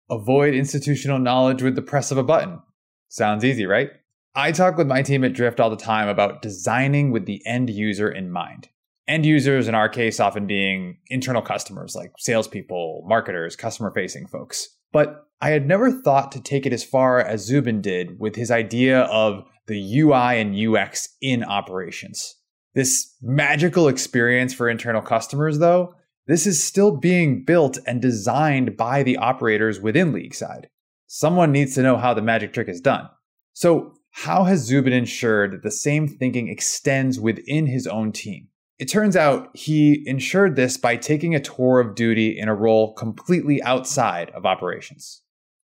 Avoid 0.10 0.54
institutional 0.54 1.20
knowledge 1.20 1.62
with 1.62 1.75
the 1.75 1.82
press 1.82 2.12
of 2.12 2.18
a 2.18 2.24
button. 2.24 2.60
Sounds 3.08 3.46
easy, 3.46 3.66
right? 3.66 3.90
I 4.34 4.51
talk 4.51 4.78
with 4.78 4.88
my 4.88 5.01
team 5.01 5.24
at 5.24 5.34
Drift 5.34 5.60
all 5.60 5.70
the 5.70 5.75
time 5.75 6.08
about 6.08 6.42
designing 6.42 7.12
with 7.12 7.25
the 7.25 7.42
end 7.46 7.70
user 7.70 8.10
in 8.10 8.32
mind. 8.32 8.70
End 9.08 9.25
users, 9.25 9.68
in 9.68 9.75
our 9.75 9.90
case, 9.90 10.20
often 10.20 10.48
being 10.48 10.98
internal 11.08 11.42
customers 11.42 11.96
like 11.96 12.12
salespeople, 12.18 13.04
marketers, 13.06 13.58
customer 13.58 13.92
facing 13.94 14.28
folks. 14.28 14.70
But 14.94 15.28
I 15.42 15.50
had 15.50 15.68
never 15.68 15.92
thought 15.92 16.32
to 16.34 16.42
take 16.42 16.66
it 16.66 16.72
as 16.72 16.84
far 16.84 17.20
as 17.20 17.46
Zubin 17.46 17.82
did 17.82 18.20
with 18.20 18.36
his 18.36 18.51
idea 18.51 19.01
of 19.01 19.44
the 19.68 20.00
UI 20.00 20.40
and 20.40 20.56
UX 20.56 21.10
in 21.22 21.44
operations. 21.44 22.36
This 22.74 23.16
magical 23.22 23.88
experience 23.88 24.54
for 24.54 24.70
internal 24.70 25.01
customers, 25.01 25.60
though, 25.60 25.96
this 26.28 26.48
is 26.48 26.63
still 26.63 26.96
being 26.96 27.44
built 27.44 27.78
and 27.86 28.01
designed 28.01 28.78
by 28.78 29.04
the 29.04 29.18
operators 29.18 29.82
within 29.82 30.13
LeagueSide. 30.13 30.66
Someone 31.08 31.51
needs 31.51 31.75
to 31.75 31.82
know 31.82 31.98
how 31.98 32.13
the 32.13 32.22
magic 32.22 32.54
trick 32.54 32.70
is 32.70 32.80
done. 32.80 33.10
So, 33.54 33.96
how 34.12 34.44
has 34.44 34.60
Zubin 34.60 34.94
ensured 34.94 35.51
that 35.51 35.63
the 35.63 35.72
same 35.72 36.08
thinking 36.08 36.48
extends 36.48 37.20
within 37.20 37.66
his 37.66 37.88
own 37.88 38.12
team? 38.12 38.48
It 38.78 38.86
turns 38.86 39.16
out 39.16 39.50
he 39.54 40.04
ensured 40.06 40.56
this 40.56 40.78
by 40.78 40.96
taking 40.96 41.36
a 41.36 41.40
tour 41.40 41.80
of 41.80 41.96
duty 41.96 42.38
in 42.38 42.50
a 42.50 42.56
role 42.56 42.94
completely 42.94 43.62
outside 43.63 44.30
of 44.32 44.46
operations. 44.46 45.22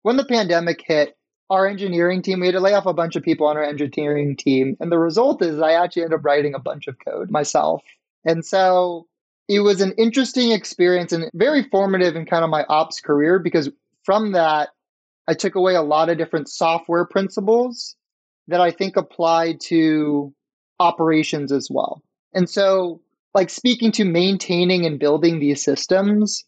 When 0.03 0.17
the 0.17 0.25
pandemic 0.25 0.83
hit, 0.87 1.15
our 1.51 1.67
engineering 1.67 2.23
team, 2.23 2.41
we 2.41 2.47
had 2.47 2.55
to 2.55 2.61
lay 2.61 2.75
off 2.75 2.87
a 2.87 2.95
bunch 2.95 3.17
of 3.17 3.25
people 3.25 3.47
on 3.47 3.57
our 3.57 3.65
engineering 3.65 4.37
team. 4.37 4.77
And 4.79 4.91
the 4.91 4.99
result 4.99 5.43
is 5.43 5.61
I 5.61 5.73
actually 5.73 6.03
ended 6.03 6.21
up 6.21 6.25
writing 6.25 6.55
a 6.55 6.61
bunch 6.61 6.87
of 6.87 6.97
code 7.05 7.31
myself. 7.31 7.83
And 8.25 8.45
so 8.45 9.09
it 9.49 9.61
was 9.61 9.81
an 9.81 9.93
interesting 9.99 10.53
experience 10.53 11.13
and 11.13 11.29
very 11.35 11.65
formative 11.65 12.15
in 12.15 12.25
kind 12.25 12.45
of 12.45 12.51
my 12.51 12.65
ops 12.69 13.01
career 13.01 13.41
because 13.41 13.69
from 14.05 14.33
that, 14.33 14.71
I 15.27 15.35
took 15.35 15.57
away 15.57 15.75
a 15.75 15.83
lot 15.83 16.09
of 16.09 16.19
different 16.19 16.49
software 16.49 17.05
principles 17.05 17.97
that 18.49 18.61
I 18.61 18.71
think 18.71 18.97
apply 18.97 19.59
to 19.65 20.33
operations 20.79 21.53
as 21.53 21.69
well. 21.71 22.03
And 22.33 22.49
so, 22.49 23.01
like 23.35 23.51
speaking 23.51 23.93
to 23.93 24.05
maintaining 24.05 24.87
and 24.87 24.99
building 24.99 25.39
these 25.39 25.63
systems, 25.63 26.45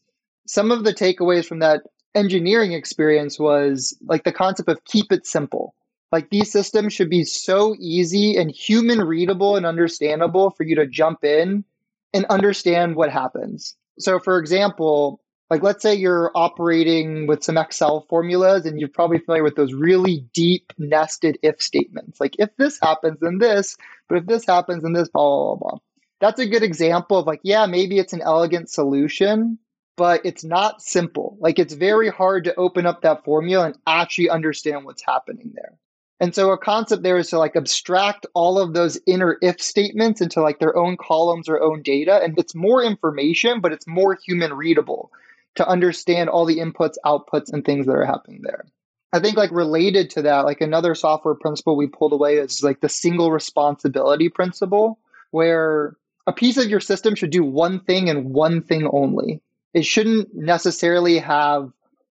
some 0.46 0.70
of 0.70 0.84
the 0.84 0.94
takeaways 0.94 1.46
from 1.46 1.60
that 1.60 1.82
engineering 2.14 2.72
experience 2.72 3.38
was 3.38 3.96
like 4.02 4.24
the 4.24 4.32
concept 4.32 4.68
of 4.68 4.84
keep 4.84 5.12
it 5.12 5.26
simple. 5.26 5.74
Like 6.10 6.28
these 6.30 6.52
systems 6.52 6.92
should 6.92 7.08
be 7.08 7.24
so 7.24 7.74
easy 7.80 8.36
and 8.36 8.50
human 8.50 9.00
readable 9.00 9.56
and 9.56 9.64
understandable 9.64 10.50
for 10.50 10.64
you 10.64 10.76
to 10.76 10.86
jump 10.86 11.24
in 11.24 11.64
and 12.12 12.26
understand 12.26 12.96
what 12.96 13.10
happens. 13.10 13.74
So, 13.98 14.18
for 14.18 14.38
example, 14.38 15.22
like 15.48 15.62
let's 15.62 15.82
say 15.82 15.94
you're 15.94 16.30
operating 16.34 17.26
with 17.26 17.42
some 17.42 17.58
Excel 17.58 18.06
formulas 18.08 18.66
and 18.66 18.78
you're 18.78 18.88
probably 18.88 19.18
familiar 19.18 19.42
with 19.42 19.56
those 19.56 19.72
really 19.72 20.26
deep 20.32 20.72
nested 20.78 21.38
if 21.42 21.60
statements. 21.60 22.20
Like 22.20 22.36
if 22.38 22.48
this 22.56 22.78
happens, 22.80 23.18
then 23.20 23.38
this, 23.38 23.76
but 24.08 24.18
if 24.18 24.26
this 24.26 24.46
happens, 24.46 24.82
then 24.82 24.92
this, 24.92 25.08
blah, 25.08 25.22
blah, 25.22 25.54
blah, 25.56 25.70
blah. 25.70 25.78
That's 26.20 26.40
a 26.40 26.46
good 26.46 26.62
example 26.62 27.18
of 27.18 27.26
like, 27.26 27.40
yeah, 27.42 27.66
maybe 27.66 27.98
it's 27.98 28.12
an 28.12 28.22
elegant 28.22 28.70
solution, 28.70 29.58
but 29.96 30.24
it's 30.24 30.44
not 30.44 30.82
simple. 30.82 31.36
Like 31.40 31.58
it's 31.58 31.74
very 31.74 32.08
hard 32.08 32.44
to 32.44 32.54
open 32.56 32.86
up 32.86 33.02
that 33.02 33.24
formula 33.24 33.66
and 33.66 33.78
actually 33.86 34.30
understand 34.30 34.84
what's 34.84 35.04
happening 35.04 35.52
there. 35.54 35.78
And 36.20 36.34
so 36.34 36.52
a 36.52 36.58
concept 36.58 37.02
there 37.02 37.18
is 37.18 37.30
to 37.30 37.38
like 37.38 37.56
abstract 37.56 38.26
all 38.34 38.58
of 38.58 38.74
those 38.74 38.98
inner 39.06 39.38
if 39.42 39.60
statements 39.60 40.20
into 40.20 40.40
like 40.40 40.60
their 40.60 40.76
own 40.76 40.96
columns 40.96 41.48
or 41.48 41.60
own 41.60 41.82
data. 41.82 42.20
And 42.22 42.38
it's 42.38 42.54
more 42.54 42.82
information, 42.82 43.60
but 43.60 43.72
it's 43.72 43.88
more 43.88 44.14
human 44.14 44.54
readable 44.54 45.10
to 45.56 45.66
understand 45.66 46.30
all 46.30 46.46
the 46.46 46.58
inputs, 46.58 46.94
outputs, 47.04 47.52
and 47.52 47.64
things 47.64 47.86
that 47.86 47.96
are 47.96 48.06
happening 48.06 48.40
there. 48.42 48.64
I 49.12 49.20
think 49.20 49.36
like 49.36 49.50
related 49.50 50.10
to 50.10 50.22
that, 50.22 50.46
like 50.46 50.60
another 50.60 50.94
software 50.94 51.34
principle 51.34 51.76
we 51.76 51.86
pulled 51.86 52.12
away 52.12 52.36
is 52.36 52.62
like 52.62 52.80
the 52.80 52.88
single 52.88 53.30
responsibility 53.30 54.28
principle, 54.30 54.98
where 55.32 55.96
a 56.26 56.32
piece 56.32 56.56
of 56.56 56.70
your 56.70 56.80
system 56.80 57.14
should 57.14 57.30
do 57.30 57.44
one 57.44 57.80
thing 57.80 58.08
and 58.08 58.30
one 58.32 58.62
thing 58.62 58.88
only. 58.92 59.42
It 59.74 59.84
shouldn't 59.84 60.34
necessarily 60.34 61.18
have 61.18 61.70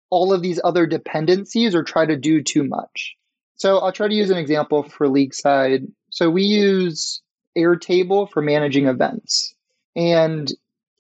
all 0.09 0.33
of 0.33 0.41
these 0.41 0.59
other 0.63 0.85
dependencies 0.85 1.73
or 1.73 1.83
try 1.83 2.05
to 2.05 2.17
do 2.17 2.41
too 2.41 2.63
much. 2.63 3.15
So 3.55 3.77
I'll 3.77 3.91
try 3.91 4.07
to 4.07 4.13
use 4.13 4.29
an 4.29 4.37
example 4.37 4.83
for 4.83 5.07
LeagueSide. 5.07 5.87
So 6.09 6.29
we 6.29 6.43
use 6.43 7.21
Airtable 7.57 8.29
for 8.29 8.41
managing 8.41 8.87
events. 8.87 9.53
And 9.95 10.51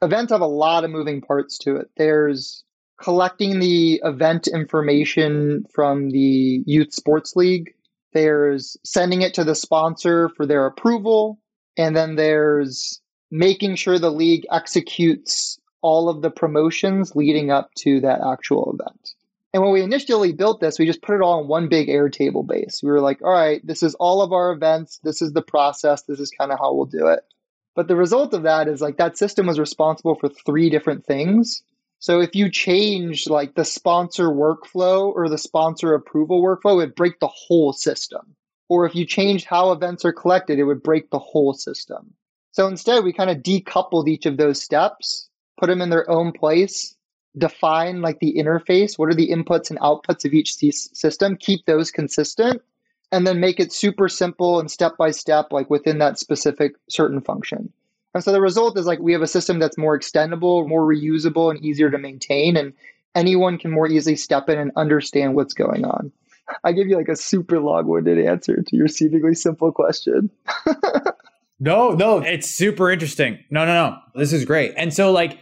events 0.01 0.31
have 0.31 0.41
a 0.41 0.47
lot 0.47 0.83
of 0.83 0.91
moving 0.91 1.21
parts 1.21 1.57
to 1.59 1.77
it. 1.77 1.89
There's 1.97 2.63
collecting 3.01 3.59
the 3.59 4.01
event 4.03 4.47
information 4.47 5.65
from 5.73 6.11
the 6.11 6.63
youth 6.65 6.93
sports 6.93 7.35
league. 7.35 7.73
There's 8.13 8.77
sending 8.83 9.21
it 9.21 9.33
to 9.35 9.43
the 9.43 9.55
sponsor 9.55 10.29
for 10.29 10.45
their 10.45 10.65
approval. 10.65 11.39
And 11.77 11.95
then 11.95 12.15
there's 12.15 13.01
making 13.31 13.75
sure 13.75 13.97
the 13.97 14.11
league 14.11 14.45
executes 14.51 15.57
all 15.81 16.09
of 16.09 16.21
the 16.21 16.31
promotions 16.31 17.15
leading 17.15 17.51
up 17.51 17.73
to 17.75 18.01
that 18.01 18.21
actual 18.21 18.75
event. 18.79 19.13
And 19.53 19.61
when 19.61 19.73
we 19.73 19.81
initially 19.81 20.31
built 20.31 20.61
this, 20.61 20.79
we 20.79 20.85
just 20.85 21.01
put 21.01 21.15
it 21.15 21.21
all 21.21 21.41
in 21.41 21.47
one 21.47 21.67
big 21.67 21.89
Airtable 21.89 22.47
base. 22.47 22.81
We 22.81 22.89
were 22.89 23.01
like, 23.01 23.21
all 23.21 23.33
right, 23.33 23.65
this 23.65 23.83
is 23.83 23.95
all 23.95 24.21
of 24.21 24.31
our 24.31 24.51
events. 24.51 24.99
This 25.03 25.21
is 25.21 25.33
the 25.33 25.41
process. 25.41 26.03
This 26.03 26.19
is 26.19 26.31
kind 26.31 26.51
of 26.51 26.59
how 26.59 26.73
we'll 26.73 26.85
do 26.85 27.07
it. 27.07 27.23
But 27.75 27.87
the 27.87 27.95
result 27.95 28.33
of 28.33 28.43
that 28.43 28.67
is 28.67 28.81
like 28.81 28.97
that 28.97 29.17
system 29.17 29.47
was 29.47 29.59
responsible 29.59 30.15
for 30.15 30.29
three 30.29 30.69
different 30.69 31.05
things. 31.05 31.63
So 31.99 32.19
if 32.19 32.33
you 32.33 32.49
change 32.49 33.27
like 33.27 33.55
the 33.55 33.65
sponsor 33.65 34.29
workflow 34.29 35.13
or 35.13 35.29
the 35.29 35.37
sponsor 35.37 35.93
approval 35.93 36.41
workflow, 36.41 36.73
it 36.73 36.77
would 36.77 36.95
break 36.95 37.19
the 37.19 37.27
whole 37.27 37.73
system. 37.73 38.35
Or 38.69 38.85
if 38.85 38.95
you 38.95 39.05
changed 39.05 39.45
how 39.45 39.71
events 39.71 40.05
are 40.05 40.13
collected, 40.13 40.57
it 40.57 40.63
would 40.63 40.81
break 40.81 41.09
the 41.09 41.19
whole 41.19 41.53
system. 41.53 42.13
So 42.53 42.67
instead, 42.67 43.03
we 43.03 43.13
kind 43.13 43.29
of 43.29 43.37
decoupled 43.37 44.07
each 44.07 44.25
of 44.25 44.37
those 44.37 44.61
steps, 44.61 45.29
put 45.59 45.67
them 45.67 45.81
in 45.81 45.89
their 45.89 46.09
own 46.09 46.31
place, 46.31 46.95
define 47.37 48.01
like 48.01 48.19
the 48.19 48.35
interface. 48.37 48.97
What 48.97 49.09
are 49.09 49.15
the 49.15 49.29
inputs 49.29 49.69
and 49.69 49.79
outputs 49.79 50.25
of 50.25 50.33
each 50.33 50.55
system? 50.55 51.37
Keep 51.37 51.65
those 51.65 51.91
consistent 51.91 52.61
and 53.11 53.27
then 53.27 53.39
make 53.39 53.59
it 53.59 53.73
super 53.73 54.07
simple 54.07 54.59
and 54.59 54.71
step 54.71 54.97
by 54.97 55.11
step, 55.11 55.47
like 55.51 55.69
within 55.69 55.99
that 55.99 56.17
specific 56.17 56.73
certain 56.89 57.21
function. 57.21 57.71
And 58.13 58.23
so 58.23 58.31
the 58.31 58.41
result 58.41 58.77
is 58.77 58.85
like 58.85 58.99
we 58.99 59.13
have 59.13 59.21
a 59.21 59.27
system 59.27 59.59
that's 59.59 59.77
more 59.77 59.97
extendable, 59.97 60.67
more 60.67 60.85
reusable, 60.85 61.49
and 61.49 61.63
easier 61.63 61.89
to 61.89 61.97
maintain. 61.97 62.57
And 62.57 62.73
anyone 63.15 63.57
can 63.57 63.71
more 63.71 63.87
easily 63.87 64.15
step 64.15 64.49
in 64.49 64.59
and 64.59 64.71
understand 64.75 65.35
what's 65.35 65.53
going 65.53 65.85
on. 65.85 66.11
I 66.63 66.73
give 66.73 66.87
you 66.87 66.97
like 66.97 67.07
a 67.07 67.15
super 67.15 67.59
long 67.59 67.87
winded 67.87 68.19
answer 68.25 68.61
to 68.61 68.75
your 68.75 68.87
seemingly 68.87 69.35
simple 69.35 69.71
question. 69.71 70.29
no, 71.61 71.91
no, 71.91 72.17
it's 72.17 72.49
super 72.49 72.89
interesting. 72.89 73.37
No, 73.51 73.65
no, 73.65 73.73
no. 73.73 73.97
This 74.15 74.33
is 74.33 74.45
great. 74.45 74.73
And 74.77 74.91
so, 74.91 75.11
like, 75.11 75.37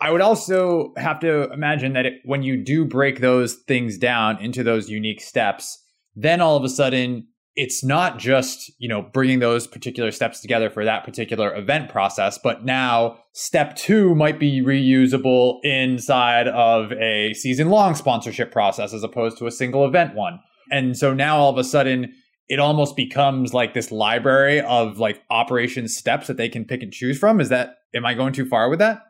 I 0.00 0.12
would 0.12 0.20
also 0.20 0.92
have 0.96 1.18
to 1.20 1.50
imagine 1.52 1.94
that 1.94 2.06
it, 2.06 2.14
when 2.24 2.44
you 2.44 2.62
do 2.62 2.84
break 2.84 3.20
those 3.20 3.54
things 3.66 3.98
down 3.98 4.38
into 4.40 4.62
those 4.62 4.88
unique 4.88 5.20
steps, 5.20 5.82
then 6.14 6.40
all 6.40 6.56
of 6.56 6.62
a 6.62 6.68
sudden 6.68 7.26
it's 7.56 7.84
not 7.84 8.18
just 8.18 8.72
you 8.78 8.88
know 8.88 9.02
bringing 9.02 9.38
those 9.38 9.66
particular 9.66 10.10
steps 10.10 10.40
together 10.40 10.70
for 10.70 10.84
that 10.84 11.04
particular 11.04 11.54
event 11.54 11.88
process 11.88 12.36
but 12.36 12.64
now 12.64 13.16
step 13.32 13.76
two 13.76 14.14
might 14.14 14.38
be 14.38 14.60
reusable 14.60 15.58
inside 15.62 16.48
of 16.48 16.92
a 16.92 17.32
season 17.34 17.68
long 17.68 17.94
sponsorship 17.94 18.50
process 18.50 18.92
as 18.92 19.04
opposed 19.04 19.38
to 19.38 19.46
a 19.46 19.52
single 19.52 19.86
event 19.86 20.14
one 20.14 20.40
and 20.70 20.96
so 20.96 21.14
now 21.14 21.36
all 21.36 21.50
of 21.50 21.58
a 21.58 21.64
sudden 21.64 22.12
it 22.48 22.58
almost 22.58 22.96
becomes 22.96 23.54
like 23.54 23.74
this 23.74 23.90
library 23.90 24.60
of 24.60 24.98
like 24.98 25.22
operation 25.30 25.88
steps 25.88 26.26
that 26.26 26.36
they 26.36 26.48
can 26.48 26.64
pick 26.64 26.82
and 26.82 26.92
choose 26.92 27.18
from 27.18 27.40
is 27.40 27.48
that 27.48 27.78
am 27.94 28.04
i 28.04 28.14
going 28.14 28.32
too 28.32 28.46
far 28.46 28.68
with 28.68 28.78
that 28.78 29.02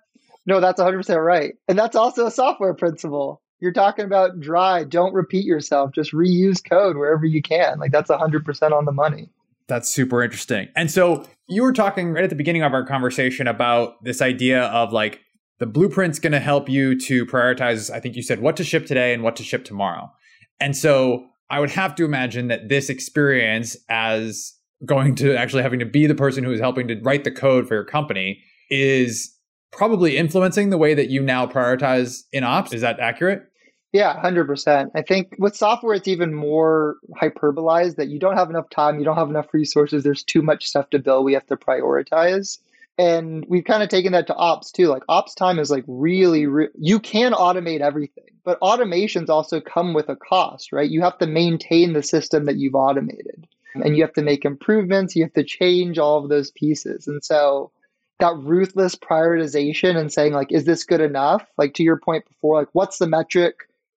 no 0.46 0.60
that's 0.60 0.80
100% 0.80 1.24
right 1.24 1.54
and 1.68 1.78
that's 1.78 1.96
also 1.96 2.26
a 2.26 2.30
software 2.30 2.74
principle 2.74 3.42
you're 3.64 3.72
talking 3.72 4.04
about 4.04 4.40
dry. 4.40 4.84
Don't 4.84 5.14
repeat 5.14 5.46
yourself. 5.46 5.92
Just 5.92 6.12
reuse 6.12 6.62
code 6.62 6.98
wherever 6.98 7.24
you 7.24 7.40
can. 7.40 7.78
Like 7.78 7.92
that's 7.92 8.10
100% 8.10 8.72
on 8.72 8.84
the 8.84 8.92
money. 8.92 9.30
That's 9.68 9.88
super 9.88 10.22
interesting. 10.22 10.68
And 10.76 10.90
so 10.90 11.26
you 11.48 11.62
were 11.62 11.72
talking 11.72 12.12
right 12.12 12.24
at 12.24 12.28
the 12.28 12.36
beginning 12.36 12.62
of 12.62 12.74
our 12.74 12.84
conversation 12.84 13.46
about 13.46 14.04
this 14.04 14.20
idea 14.20 14.64
of 14.64 14.92
like 14.92 15.20
the 15.60 15.66
blueprint's 15.66 16.18
going 16.18 16.32
to 16.32 16.40
help 16.40 16.68
you 16.68 16.98
to 17.00 17.24
prioritize, 17.24 17.90
I 17.90 18.00
think 18.00 18.16
you 18.16 18.22
said 18.22 18.40
what 18.40 18.58
to 18.58 18.64
ship 18.64 18.84
today 18.84 19.14
and 19.14 19.22
what 19.22 19.36
to 19.36 19.42
ship 19.42 19.64
tomorrow. 19.64 20.12
And 20.60 20.76
so 20.76 21.26
I 21.50 21.60
would 21.60 21.70
have 21.70 21.94
to 21.96 22.04
imagine 22.04 22.48
that 22.48 22.68
this 22.68 22.88
experience 22.88 23.76
as 23.88 24.54
going 24.84 25.14
to 25.16 25.36
actually 25.36 25.62
having 25.62 25.78
to 25.78 25.86
be 25.86 26.06
the 26.06 26.14
person 26.14 26.44
who 26.44 26.52
is 26.52 26.60
helping 26.60 26.88
to 26.88 27.00
write 27.02 27.24
the 27.24 27.30
code 27.30 27.68
for 27.68 27.74
your 27.74 27.84
company 27.84 28.42
is 28.70 29.34
probably 29.72 30.16
influencing 30.16 30.70
the 30.70 30.78
way 30.78 30.94
that 30.94 31.10
you 31.10 31.22
now 31.22 31.46
prioritize 31.46 32.22
in 32.32 32.44
ops. 32.44 32.72
Is 32.72 32.80
that 32.82 33.00
accurate? 33.00 33.44
Yeah, 33.92 34.20
100%. 34.20 34.90
I 34.94 35.02
think 35.02 35.36
with 35.38 35.54
software, 35.54 35.94
it's 35.94 36.08
even 36.08 36.34
more 36.34 36.96
hyperbolized 37.20 37.96
that 37.96 38.08
you 38.08 38.18
don't 38.18 38.36
have 38.36 38.50
enough 38.50 38.68
time, 38.68 38.98
you 38.98 39.04
don't 39.04 39.16
have 39.16 39.30
enough 39.30 39.54
resources, 39.54 40.02
there's 40.02 40.24
too 40.24 40.42
much 40.42 40.66
stuff 40.66 40.90
to 40.90 40.98
build, 40.98 41.24
we 41.24 41.34
have 41.34 41.46
to 41.46 41.56
prioritize. 41.56 42.58
And 42.96 43.44
we've 43.48 43.64
kind 43.64 43.82
of 43.82 43.88
taken 43.88 44.12
that 44.12 44.28
to 44.28 44.34
ops 44.34 44.70
too. 44.70 44.86
Like 44.86 45.02
ops 45.08 45.34
time 45.34 45.58
is 45.58 45.70
like 45.70 45.84
really, 45.88 46.46
re- 46.46 46.68
you 46.78 47.00
can 47.00 47.32
automate 47.32 47.80
everything, 47.80 48.24
but 48.44 48.60
automations 48.60 49.28
also 49.28 49.60
come 49.60 49.94
with 49.94 50.08
a 50.08 50.16
cost, 50.16 50.72
right? 50.72 50.88
You 50.88 51.02
have 51.02 51.18
to 51.18 51.26
maintain 51.26 51.92
the 51.92 52.02
system 52.02 52.44
that 52.46 52.56
you've 52.56 52.76
automated 52.76 53.48
and 53.74 53.96
you 53.96 54.02
have 54.02 54.12
to 54.12 54.22
make 54.22 54.44
improvements, 54.44 55.16
you 55.16 55.24
have 55.24 55.32
to 55.32 55.42
change 55.42 55.98
all 55.98 56.22
of 56.22 56.30
those 56.30 56.52
pieces. 56.52 57.08
And 57.08 57.24
so 57.24 57.72
that 58.20 58.36
ruthless 58.36 58.94
prioritization 58.94 59.96
and 59.96 60.12
saying 60.12 60.32
like, 60.32 60.52
is 60.52 60.64
this 60.64 60.84
good 60.84 61.00
enough? 61.00 61.44
Like 61.58 61.74
to 61.74 61.82
your 61.82 61.98
point 61.98 62.24
before, 62.28 62.60
like 62.60 62.68
what's 62.72 62.98
the 62.98 63.08
metric? 63.08 63.56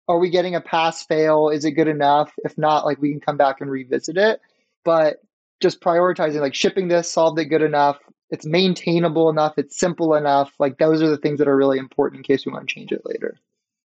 are 0.08 0.18
we 0.18 0.30
getting 0.30 0.54
a 0.54 0.60
pass 0.60 1.04
fail? 1.04 1.48
Is 1.48 1.64
it 1.64 1.72
good 1.72 1.88
enough? 1.88 2.32
If 2.44 2.56
not, 2.56 2.84
like 2.84 3.00
we 3.00 3.10
can 3.10 3.20
come 3.20 3.36
back 3.36 3.60
and 3.60 3.70
revisit 3.70 4.16
it. 4.16 4.40
But 4.84 5.16
just 5.60 5.80
prioritizing 5.80 6.40
like 6.40 6.54
shipping 6.54 6.88
this, 6.88 7.10
solved 7.10 7.38
it 7.38 7.46
good 7.46 7.62
enough, 7.62 7.98
it's 8.30 8.46
maintainable 8.46 9.30
enough, 9.30 9.54
it's 9.56 9.78
simple 9.78 10.14
enough. 10.14 10.52
Like 10.58 10.78
those 10.78 11.02
are 11.02 11.08
the 11.08 11.18
things 11.18 11.38
that 11.38 11.48
are 11.48 11.56
really 11.56 11.78
important 11.78 12.18
in 12.18 12.24
case 12.24 12.44
we 12.44 12.52
want 12.52 12.68
to 12.68 12.74
change 12.74 12.92
it 12.92 13.02
later. 13.04 13.36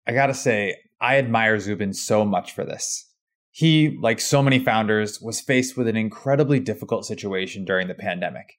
I 0.07 0.13
gotta 0.13 0.35
say, 0.35 0.77
I 1.01 1.19
admire 1.19 1.59
Zubin 1.59 1.93
so 1.93 2.25
much 2.25 2.53
for 2.53 2.65
this. 2.65 3.11
He, 3.51 3.97
like 4.01 4.21
so 4.21 4.43
many 4.43 4.59
founders, 4.59 5.21
was 5.21 5.41
faced 5.41 5.77
with 5.77 5.89
an 5.89 5.97
incredibly 5.97 6.61
difficult 6.61 7.07
situation 7.07 7.65
during 7.65 7.89
the 7.89 7.95
pandemic. 7.95 8.59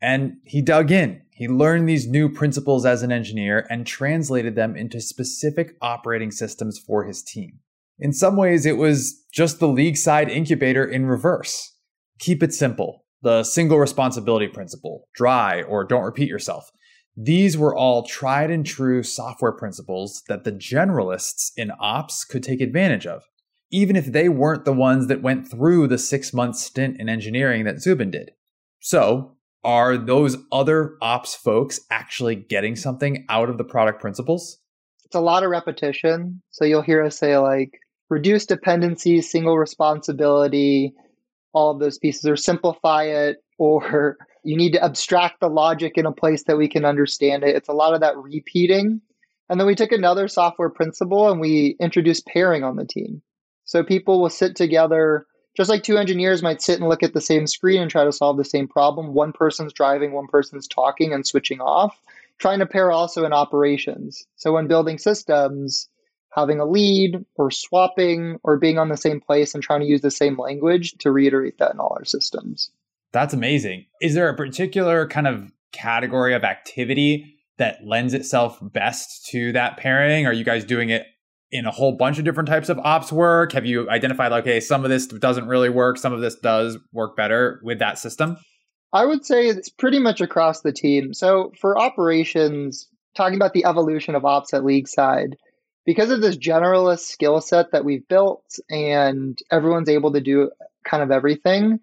And 0.00 0.34
he 0.44 0.62
dug 0.62 0.92
in. 0.92 1.22
He 1.32 1.48
learned 1.48 1.88
these 1.88 2.06
new 2.06 2.28
principles 2.28 2.86
as 2.86 3.02
an 3.02 3.10
engineer 3.10 3.66
and 3.68 3.84
translated 3.84 4.54
them 4.54 4.76
into 4.76 5.00
specific 5.00 5.76
operating 5.82 6.30
systems 6.30 6.78
for 6.78 7.04
his 7.04 7.22
team. 7.22 7.58
In 7.98 8.12
some 8.12 8.36
ways, 8.36 8.64
it 8.64 8.76
was 8.76 9.24
just 9.32 9.58
the 9.58 9.66
LeagueSide 9.66 10.30
incubator 10.30 10.84
in 10.84 11.06
reverse. 11.06 11.74
Keep 12.20 12.44
it 12.44 12.54
simple. 12.54 13.04
The 13.22 13.42
single 13.42 13.78
responsibility 13.78 14.48
principle, 14.48 15.08
dry 15.14 15.62
or 15.62 15.84
don't 15.84 16.04
repeat 16.04 16.28
yourself. 16.28 16.70
These 17.16 17.58
were 17.58 17.74
all 17.74 18.04
tried 18.04 18.50
and 18.50 18.64
true 18.64 19.02
software 19.02 19.52
principles 19.52 20.22
that 20.28 20.44
the 20.44 20.52
generalists 20.52 21.50
in 21.56 21.72
ops 21.80 22.24
could 22.24 22.44
take 22.44 22.60
advantage 22.60 23.06
of, 23.06 23.24
even 23.72 23.96
if 23.96 24.06
they 24.06 24.28
weren't 24.28 24.64
the 24.64 24.72
ones 24.72 25.08
that 25.08 25.20
went 25.20 25.50
through 25.50 25.88
the 25.88 25.98
six 25.98 26.32
month 26.32 26.54
stint 26.56 27.00
in 27.00 27.08
engineering 27.08 27.64
that 27.64 27.80
Zubin 27.80 28.12
did. 28.12 28.30
So, 28.78 29.36
are 29.64 29.96
those 29.96 30.36
other 30.52 30.96
ops 31.02 31.34
folks 31.34 31.80
actually 31.90 32.36
getting 32.36 32.76
something 32.76 33.26
out 33.28 33.50
of 33.50 33.58
the 33.58 33.64
product 33.64 34.00
principles? 34.00 34.58
It's 35.04 35.16
a 35.16 35.20
lot 35.20 35.42
of 35.42 35.50
repetition. 35.50 36.42
So 36.50 36.64
you'll 36.64 36.82
hear 36.82 37.02
us 37.02 37.18
say 37.18 37.36
like 37.38 37.80
reduce 38.10 38.46
dependencies, 38.46 39.30
single 39.30 39.58
responsibility, 39.58 40.94
all 41.52 41.70
of 41.70 41.80
those 41.80 41.98
pieces, 41.98 42.26
or 42.26 42.36
simplify 42.36 43.04
it, 43.04 43.38
or 43.58 44.16
you 44.44 44.56
need 44.56 44.72
to 44.72 44.84
abstract 44.84 45.40
the 45.40 45.48
logic 45.48 45.92
in 45.96 46.06
a 46.06 46.12
place 46.12 46.44
that 46.44 46.56
we 46.56 46.68
can 46.68 46.84
understand 46.84 47.42
it. 47.42 47.56
It's 47.56 47.68
a 47.68 47.72
lot 47.72 47.94
of 47.94 48.00
that 48.00 48.16
repeating. 48.16 49.00
And 49.48 49.58
then 49.58 49.66
we 49.66 49.74
took 49.74 49.92
another 49.92 50.28
software 50.28 50.70
principle 50.70 51.30
and 51.30 51.40
we 51.40 51.76
introduced 51.80 52.26
pairing 52.26 52.64
on 52.64 52.76
the 52.76 52.84
team. 52.84 53.22
So 53.64 53.82
people 53.82 54.20
will 54.20 54.30
sit 54.30 54.56
together 54.56 55.26
just 55.56 55.70
like 55.70 55.82
two 55.82 55.98
engineers 55.98 56.42
might 56.42 56.62
sit 56.62 56.78
and 56.78 56.88
look 56.88 57.02
at 57.02 57.14
the 57.14 57.20
same 57.20 57.46
screen 57.48 57.82
and 57.82 57.90
try 57.90 58.04
to 58.04 58.12
solve 58.12 58.36
the 58.36 58.44
same 58.44 58.68
problem. 58.68 59.12
One 59.12 59.32
person's 59.32 59.72
driving, 59.72 60.12
one 60.12 60.28
person's 60.28 60.68
talking 60.68 61.12
and 61.12 61.26
switching 61.26 61.60
off. 61.60 62.00
Trying 62.38 62.60
to 62.60 62.66
pair 62.66 62.92
also 62.92 63.24
in 63.24 63.32
operations. 63.32 64.24
So 64.36 64.52
when 64.52 64.68
building 64.68 64.98
systems, 64.98 65.88
having 66.32 66.60
a 66.60 66.64
lead 66.64 67.24
or 67.36 67.50
swapping 67.50 68.38
or 68.42 68.58
being 68.58 68.78
on 68.78 68.88
the 68.88 68.96
same 68.96 69.20
place 69.20 69.54
and 69.54 69.62
trying 69.62 69.80
to 69.80 69.86
use 69.86 70.02
the 70.02 70.10
same 70.10 70.38
language 70.38 70.92
to 70.98 71.10
reiterate 71.10 71.58
that 71.58 71.72
in 71.72 71.80
all 71.80 71.96
our 71.98 72.04
systems. 72.04 72.70
That's 73.12 73.34
amazing. 73.34 73.86
Is 74.00 74.14
there 74.14 74.28
a 74.28 74.36
particular 74.36 75.08
kind 75.08 75.26
of 75.26 75.50
category 75.72 76.34
of 76.34 76.44
activity 76.44 77.34
that 77.56 77.84
lends 77.84 78.14
itself 78.14 78.58
best 78.62 79.26
to 79.30 79.52
that 79.52 79.78
pairing? 79.78 80.26
Are 80.26 80.32
you 80.32 80.44
guys 80.44 80.64
doing 80.64 80.90
it 80.90 81.06
in 81.50 81.64
a 81.64 81.70
whole 81.70 81.92
bunch 81.92 82.18
of 82.18 82.24
different 82.24 82.48
types 82.48 82.68
of 82.68 82.78
ops 82.80 83.10
work? 83.10 83.52
Have 83.52 83.64
you 83.64 83.88
identified, 83.88 84.30
like, 84.30 84.42
okay, 84.42 84.60
some 84.60 84.84
of 84.84 84.90
this 84.90 85.06
doesn't 85.06 85.48
really 85.48 85.70
work, 85.70 85.96
some 85.96 86.12
of 86.12 86.20
this 86.20 86.36
does 86.36 86.78
work 86.92 87.16
better 87.16 87.60
with 87.62 87.78
that 87.78 87.98
system? 87.98 88.36
I 88.92 89.04
would 89.06 89.24
say 89.24 89.48
it's 89.48 89.68
pretty 89.68 89.98
much 89.98 90.20
across 90.20 90.60
the 90.60 90.72
team. 90.72 91.12
So 91.14 91.52
for 91.60 91.78
operations, 91.78 92.88
talking 93.16 93.36
about 93.36 93.52
the 93.52 93.64
evolution 93.64 94.14
of 94.14 94.24
ops 94.24 94.54
at 94.54 94.62
LeagueSide, 94.62 95.34
because 95.84 96.10
of 96.10 96.20
this 96.20 96.36
generalist 96.36 97.06
skill 97.06 97.40
set 97.40 97.72
that 97.72 97.84
we've 97.84 98.06
built 98.08 98.58
and 98.70 99.38
everyone's 99.50 99.88
able 99.88 100.12
to 100.12 100.20
do 100.20 100.50
kind 100.84 101.02
of 101.02 101.10
everything, 101.10 101.80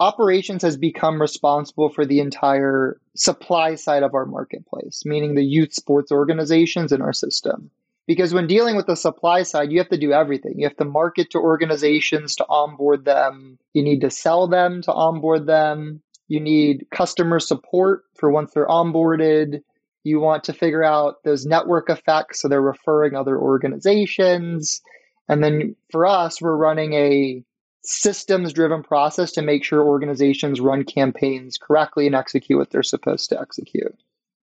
operations 0.00 0.62
has 0.62 0.76
become 0.76 1.20
responsible 1.20 1.88
for 1.88 2.04
the 2.04 2.20
entire 2.20 3.00
supply 3.14 3.74
side 3.74 4.02
of 4.02 4.14
our 4.14 4.26
marketplace, 4.26 5.02
meaning 5.04 5.34
the 5.34 5.44
youth 5.44 5.72
sports 5.72 6.10
organizations 6.10 6.92
in 6.92 7.00
our 7.02 7.12
system. 7.12 7.70
Because 8.06 8.34
when 8.34 8.48
dealing 8.48 8.74
with 8.74 8.86
the 8.86 8.96
supply 8.96 9.44
side, 9.44 9.70
you 9.70 9.78
have 9.78 9.88
to 9.90 9.98
do 9.98 10.12
everything. 10.12 10.54
You 10.56 10.66
have 10.66 10.76
to 10.78 10.84
market 10.84 11.30
to 11.30 11.38
organizations 11.38 12.34
to 12.36 12.46
onboard 12.48 13.04
them. 13.04 13.58
You 13.74 13.84
need 13.84 14.00
to 14.00 14.10
sell 14.10 14.48
them 14.48 14.82
to 14.82 14.92
onboard 14.92 15.46
them. 15.46 16.02
You 16.26 16.40
need 16.40 16.86
customer 16.90 17.38
support 17.38 18.04
for 18.16 18.30
once 18.30 18.52
they're 18.52 18.66
onboarded. 18.66 19.62
You 20.04 20.20
want 20.20 20.44
to 20.44 20.52
figure 20.52 20.82
out 20.84 21.22
those 21.24 21.46
network 21.46 21.88
effects 21.88 22.40
so 22.40 22.48
they're 22.48 22.60
referring 22.60 23.14
other 23.14 23.38
organizations. 23.38 24.80
And 25.28 25.42
then 25.42 25.76
for 25.90 26.06
us, 26.06 26.40
we're 26.40 26.56
running 26.56 26.92
a 26.94 27.44
systems 27.84 28.52
driven 28.52 28.82
process 28.82 29.32
to 29.32 29.42
make 29.42 29.64
sure 29.64 29.82
organizations 29.82 30.60
run 30.60 30.84
campaigns 30.84 31.58
correctly 31.58 32.06
and 32.06 32.14
execute 32.14 32.58
what 32.58 32.70
they're 32.70 32.82
supposed 32.82 33.28
to 33.30 33.40
execute. 33.40 33.94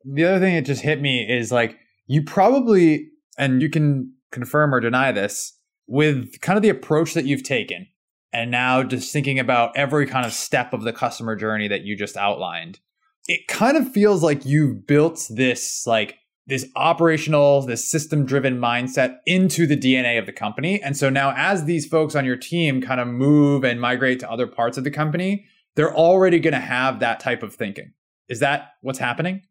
The 0.05 0.25
other 0.25 0.39
thing 0.39 0.55
that 0.55 0.65
just 0.65 0.81
hit 0.81 1.01
me 1.01 1.27
is 1.29 1.51
like, 1.51 1.77
you 2.07 2.23
probably 2.23 3.09
and 3.37 3.61
you 3.61 3.69
can 3.69 4.13
confirm 4.31 4.73
or 4.73 4.79
deny 4.79 5.11
this 5.11 5.53
with 5.87 6.41
kind 6.41 6.57
of 6.57 6.63
the 6.63 6.69
approach 6.69 7.13
that 7.13 7.25
you've 7.25 7.43
taken 7.43 7.87
and 8.33 8.51
now 8.51 8.83
just 8.83 9.13
thinking 9.13 9.39
about 9.39 9.75
every 9.75 10.05
kind 10.05 10.25
of 10.25 10.33
step 10.33 10.73
of 10.73 10.83
the 10.83 10.93
customer 10.93 11.35
journey 11.35 11.67
that 11.67 11.83
you 11.83 11.95
just 11.95 12.17
outlined 12.17 12.79
it 13.27 13.47
kind 13.47 13.77
of 13.77 13.91
feels 13.91 14.23
like 14.23 14.45
you've 14.45 14.87
built 14.87 15.25
this 15.29 15.85
like 15.85 16.15
this 16.47 16.65
operational 16.75 17.61
this 17.61 17.89
system 17.89 18.25
driven 18.25 18.57
mindset 18.57 19.17
into 19.25 19.67
the 19.67 19.77
dna 19.77 20.17
of 20.17 20.25
the 20.25 20.33
company. 20.33 20.81
And 20.81 20.95
so 20.95 21.09
now 21.09 21.33
as 21.35 21.65
these 21.65 21.85
folks 21.85 22.15
on 22.15 22.25
your 22.25 22.37
team 22.37 22.81
kind 22.81 23.01
of 23.01 23.07
move 23.07 23.63
and 23.63 23.81
migrate 23.81 24.19
to 24.21 24.31
other 24.31 24.47
parts 24.47 24.77
of 24.77 24.83
the 24.83 24.91
company 24.91 25.45
they're 25.77 25.93
already 25.93 26.39
going 26.39 26.55
to 26.55 26.59
have 26.59 26.99
that 26.99 27.19
type 27.19 27.43
of 27.43 27.53
thinking. 27.53 27.93
Is 28.27 28.39
that 28.39 28.71
what's 28.81 28.99
happening? 28.99 29.43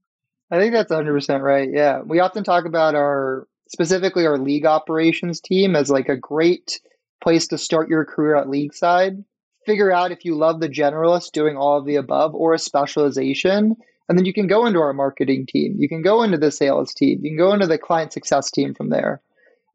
I 0.50 0.58
think 0.58 0.74
that's 0.74 0.92
100% 0.92 1.40
right. 1.40 1.68
Yeah. 1.72 2.00
We 2.04 2.18
often 2.18 2.44
talk 2.44 2.66
about 2.66 2.94
our 2.94 3.46
specifically 3.68 4.26
our 4.26 4.36
league 4.36 4.66
operations 4.66 5.40
team 5.40 5.74
as 5.74 5.88
like 5.88 6.08
a 6.08 6.16
great 6.16 6.80
place 7.22 7.48
to 7.48 7.58
start 7.58 7.88
your 7.88 8.04
career 8.04 8.36
at 8.36 8.48
LeagueSide. 8.48 9.24
Figure 9.66 9.92
out 9.92 10.12
if 10.12 10.24
you 10.24 10.36
love 10.36 10.60
the 10.60 10.68
generalist 10.68 11.32
doing 11.32 11.56
all 11.56 11.76
of 11.76 11.84
the 11.84 11.96
above 11.96 12.34
or 12.34 12.54
a 12.54 12.58
specialization. 12.58 13.76
And 14.08 14.16
then 14.16 14.24
you 14.24 14.32
can 14.32 14.46
go 14.46 14.64
into 14.64 14.78
our 14.78 14.92
marketing 14.92 15.46
team. 15.46 15.74
You 15.78 15.88
can 15.88 16.00
go 16.00 16.22
into 16.22 16.38
the 16.38 16.52
sales 16.52 16.94
team. 16.94 17.18
You 17.22 17.30
can 17.30 17.36
go 17.36 17.52
into 17.52 17.66
the 17.66 17.76
client 17.76 18.12
success 18.12 18.50
team 18.50 18.74
from 18.74 18.90
there. 18.90 19.20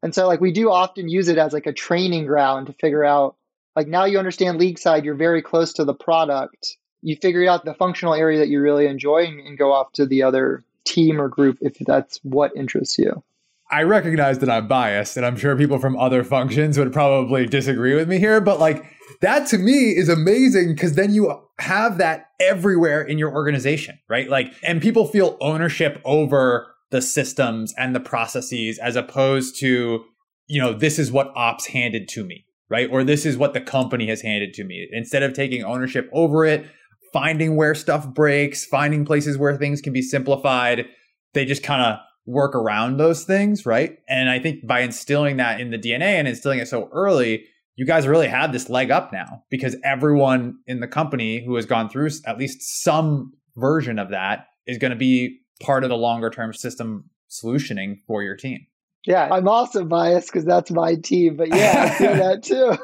And 0.02 0.14
so 0.14 0.26
like 0.26 0.40
we 0.40 0.50
do 0.50 0.70
often 0.70 1.08
use 1.08 1.28
it 1.28 1.38
as 1.38 1.52
like 1.52 1.66
a 1.66 1.72
training 1.72 2.26
ground 2.26 2.66
to 2.66 2.72
figure 2.72 3.04
out 3.04 3.36
like 3.76 3.86
now 3.86 4.04
you 4.04 4.18
understand 4.18 4.58
LeagueSide, 4.58 5.04
you're 5.04 5.14
very 5.14 5.42
close 5.42 5.72
to 5.74 5.84
the 5.84 5.94
product. 5.94 6.76
You 7.02 7.16
figure 7.16 7.48
out 7.48 7.64
the 7.64 7.74
functional 7.74 8.14
area 8.14 8.38
that 8.38 8.48
you 8.48 8.60
really 8.60 8.86
enjoy 8.86 9.24
and, 9.24 9.40
and 9.40 9.58
go 9.58 9.72
off 9.72 9.92
to 9.94 10.06
the 10.06 10.22
other 10.22 10.64
team 10.84 11.20
or 11.20 11.28
group 11.28 11.58
if 11.60 11.76
that's 11.80 12.18
what 12.22 12.56
interests 12.56 12.98
you. 12.98 13.22
I 13.70 13.84
recognize 13.84 14.38
that 14.40 14.50
I'm 14.50 14.68
biased, 14.68 15.16
and 15.16 15.24
I'm 15.24 15.36
sure 15.36 15.56
people 15.56 15.78
from 15.78 15.96
other 15.96 16.24
functions 16.24 16.78
would 16.78 16.92
probably 16.92 17.46
disagree 17.46 17.94
with 17.94 18.06
me 18.06 18.18
here, 18.18 18.38
but 18.38 18.60
like 18.60 18.84
that 19.20 19.46
to 19.48 19.58
me 19.58 19.96
is 19.96 20.08
amazing 20.08 20.74
because 20.74 20.94
then 20.94 21.12
you 21.12 21.42
have 21.58 21.98
that 21.98 22.26
everywhere 22.40 23.02
in 23.02 23.18
your 23.18 23.32
organization, 23.32 23.98
right? 24.08 24.28
Like, 24.28 24.52
and 24.62 24.82
people 24.82 25.06
feel 25.06 25.36
ownership 25.40 26.00
over 26.04 26.74
the 26.90 27.02
systems 27.02 27.74
and 27.78 27.94
the 27.94 28.00
processes 28.00 28.78
as 28.78 28.96
opposed 28.96 29.58
to, 29.60 30.04
you 30.46 30.60
know, 30.60 30.72
this 30.72 30.98
is 30.98 31.10
what 31.10 31.32
ops 31.34 31.66
handed 31.66 32.08
to 32.08 32.24
me, 32.24 32.44
right? 32.68 32.88
Or 32.90 33.04
this 33.04 33.24
is 33.24 33.36
what 33.36 33.54
the 33.54 33.60
company 33.60 34.08
has 34.08 34.22
handed 34.22 34.54
to 34.54 34.64
me. 34.64 34.88
Instead 34.92 35.22
of 35.22 35.32
taking 35.32 35.64
ownership 35.64 36.08
over 36.12 36.44
it, 36.44 36.66
finding 37.12 37.56
where 37.56 37.74
stuff 37.74 38.08
breaks, 38.08 38.64
finding 38.64 39.04
places 39.04 39.38
where 39.38 39.56
things 39.56 39.80
can 39.80 39.92
be 39.92 40.02
simplified, 40.02 40.86
they 41.34 41.44
just 41.44 41.62
kind 41.62 41.82
of 41.82 41.98
work 42.26 42.54
around 42.54 42.98
those 42.98 43.24
things, 43.24 43.66
right? 43.66 43.98
And 44.08 44.30
I 44.30 44.38
think 44.38 44.66
by 44.66 44.80
instilling 44.80 45.38
that 45.38 45.60
in 45.60 45.70
the 45.70 45.78
DNA 45.78 46.02
and 46.02 46.28
instilling 46.28 46.60
it 46.60 46.68
so 46.68 46.88
early, 46.92 47.46
you 47.74 47.86
guys 47.86 48.06
really 48.06 48.28
have 48.28 48.52
this 48.52 48.68
leg 48.68 48.90
up 48.90 49.12
now 49.12 49.42
because 49.48 49.76
everyone 49.82 50.58
in 50.66 50.80
the 50.80 50.86
company 50.86 51.42
who 51.42 51.56
has 51.56 51.64
gone 51.64 51.88
through 51.88 52.10
at 52.26 52.36
least 52.36 52.82
some 52.82 53.32
version 53.56 53.98
of 53.98 54.10
that 54.10 54.48
is 54.66 54.76
going 54.76 54.90
to 54.90 54.96
be 54.96 55.40
part 55.62 55.82
of 55.82 55.88
the 55.88 55.96
longer 55.96 56.28
term 56.28 56.52
system 56.52 57.08
solutioning 57.30 57.96
for 58.06 58.22
your 58.22 58.36
team. 58.36 58.66
Yeah, 59.06 59.28
I'm 59.32 59.48
also 59.48 59.84
biased 59.84 60.28
because 60.28 60.44
that's 60.44 60.70
my 60.70 60.96
team, 60.96 61.36
but 61.36 61.48
yeah, 61.48 61.86
I 61.86 61.90
feel 61.90 62.14
that 62.14 62.42
too. 62.52 62.76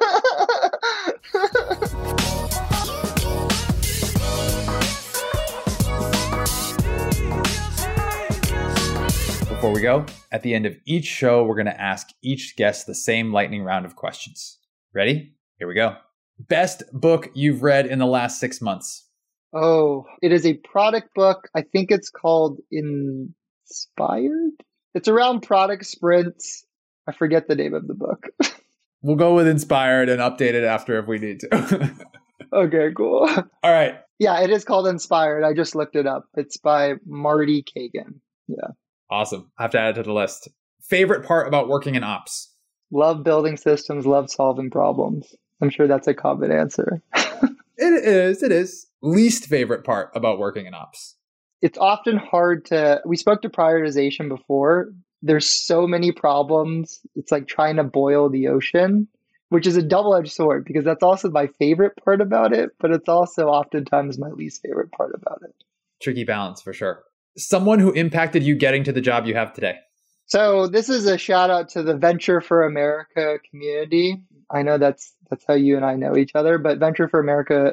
Before 9.48 9.72
we 9.72 9.80
go, 9.80 10.06
at 10.32 10.42
the 10.42 10.54
end 10.54 10.66
of 10.66 10.76
each 10.86 11.04
show, 11.04 11.44
we're 11.44 11.56
going 11.56 11.66
to 11.66 11.80
ask 11.80 12.08
each 12.22 12.56
guest 12.56 12.86
the 12.86 12.94
same 12.94 13.32
lightning 13.32 13.62
round 13.62 13.84
of 13.84 13.94
questions. 13.94 14.58
Ready? 14.94 15.34
Here 15.58 15.68
we 15.68 15.74
go. 15.74 15.96
Best 16.38 16.82
book 16.92 17.30
you've 17.34 17.62
read 17.62 17.86
in 17.86 17.98
the 17.98 18.06
last 18.06 18.40
six 18.40 18.62
months? 18.62 19.06
Oh, 19.52 20.06
it 20.22 20.32
is 20.32 20.46
a 20.46 20.54
product 20.54 21.14
book. 21.14 21.48
I 21.54 21.62
think 21.62 21.90
it's 21.90 22.08
called 22.08 22.60
Inspired. 22.70 24.52
It's 24.94 25.08
around 25.08 25.42
product 25.42 25.84
sprints. 25.84 26.64
I 27.06 27.12
forget 27.12 27.48
the 27.48 27.54
name 27.54 27.74
of 27.74 27.86
the 27.86 27.94
book. 27.94 28.28
we'll 29.02 29.16
go 29.16 29.34
with 29.34 29.46
Inspired 29.46 30.08
and 30.08 30.20
update 30.20 30.54
it 30.54 30.64
after 30.64 30.98
if 30.98 31.06
we 31.06 31.18
need 31.18 31.40
to. 31.40 31.90
okay, 32.52 32.88
cool. 32.96 33.28
All 33.62 33.72
right. 33.72 34.00
Yeah, 34.18 34.40
it 34.40 34.50
is 34.50 34.64
called 34.64 34.86
Inspired. 34.86 35.44
I 35.44 35.52
just 35.52 35.74
looked 35.74 35.96
it 35.96 36.06
up. 36.06 36.28
It's 36.34 36.56
by 36.56 36.94
Marty 37.06 37.62
Cagan. 37.62 38.22
Yeah. 38.46 38.68
Awesome. 39.10 39.50
I 39.58 39.62
have 39.62 39.70
to 39.72 39.80
add 39.80 39.90
it 39.90 39.94
to 39.94 40.02
the 40.04 40.12
list. 40.12 40.48
Favorite 40.80 41.26
part 41.26 41.46
about 41.46 41.68
working 41.68 41.94
in 41.94 42.04
ops? 42.04 42.54
Love 42.90 43.22
building 43.22 43.56
systems, 43.56 44.06
love 44.06 44.30
solving 44.30 44.70
problems. 44.70 45.34
I'm 45.60 45.70
sure 45.70 45.86
that's 45.86 46.06
a 46.06 46.14
common 46.14 46.50
answer. 46.50 47.02
it 47.14 48.04
is. 48.04 48.42
It 48.42 48.52
is. 48.52 48.86
Least 49.02 49.46
favorite 49.46 49.84
part 49.84 50.10
about 50.14 50.38
working 50.38 50.66
in 50.66 50.74
ops? 50.74 51.16
It's 51.60 51.78
often 51.78 52.16
hard 52.16 52.64
to. 52.66 53.00
We 53.04 53.16
spoke 53.16 53.42
to 53.42 53.48
prioritization 53.48 54.28
before. 54.28 54.92
There's 55.22 55.48
so 55.48 55.86
many 55.86 56.12
problems. 56.12 57.00
It's 57.16 57.32
like 57.32 57.48
trying 57.48 57.76
to 57.76 57.84
boil 57.84 58.30
the 58.30 58.48
ocean, 58.48 59.08
which 59.48 59.66
is 59.66 59.76
a 59.76 59.82
double 59.82 60.14
edged 60.14 60.32
sword 60.32 60.64
because 60.64 60.84
that's 60.84 61.02
also 61.02 61.30
my 61.30 61.48
favorite 61.58 61.94
part 62.04 62.20
about 62.20 62.52
it, 62.52 62.70
but 62.78 62.92
it's 62.92 63.08
also 63.08 63.48
oftentimes 63.48 64.18
my 64.18 64.28
least 64.28 64.62
favorite 64.62 64.92
part 64.92 65.12
about 65.14 65.42
it. 65.42 65.54
Tricky 66.00 66.22
balance 66.22 66.62
for 66.62 66.72
sure 66.72 67.02
someone 67.38 67.78
who 67.78 67.92
impacted 67.92 68.42
you 68.42 68.54
getting 68.54 68.84
to 68.84 68.92
the 68.92 69.00
job 69.00 69.26
you 69.26 69.34
have 69.34 69.52
today? 69.52 69.76
So 70.28 70.66
this 70.66 70.90
is 70.90 71.06
a 71.06 71.16
shout 71.16 71.48
out 71.48 71.70
to 71.70 71.82
the 71.82 71.96
Venture 71.96 72.42
for 72.42 72.64
America 72.64 73.38
community. 73.50 74.22
I 74.50 74.62
know 74.62 74.76
that's 74.76 75.14
that's 75.30 75.44
how 75.48 75.54
you 75.54 75.76
and 75.76 75.86
I 75.86 75.96
know 75.96 76.16
each 76.16 76.32
other, 76.34 76.58
but 76.58 76.78
Venture 76.78 77.08
for 77.08 77.18
America 77.18 77.72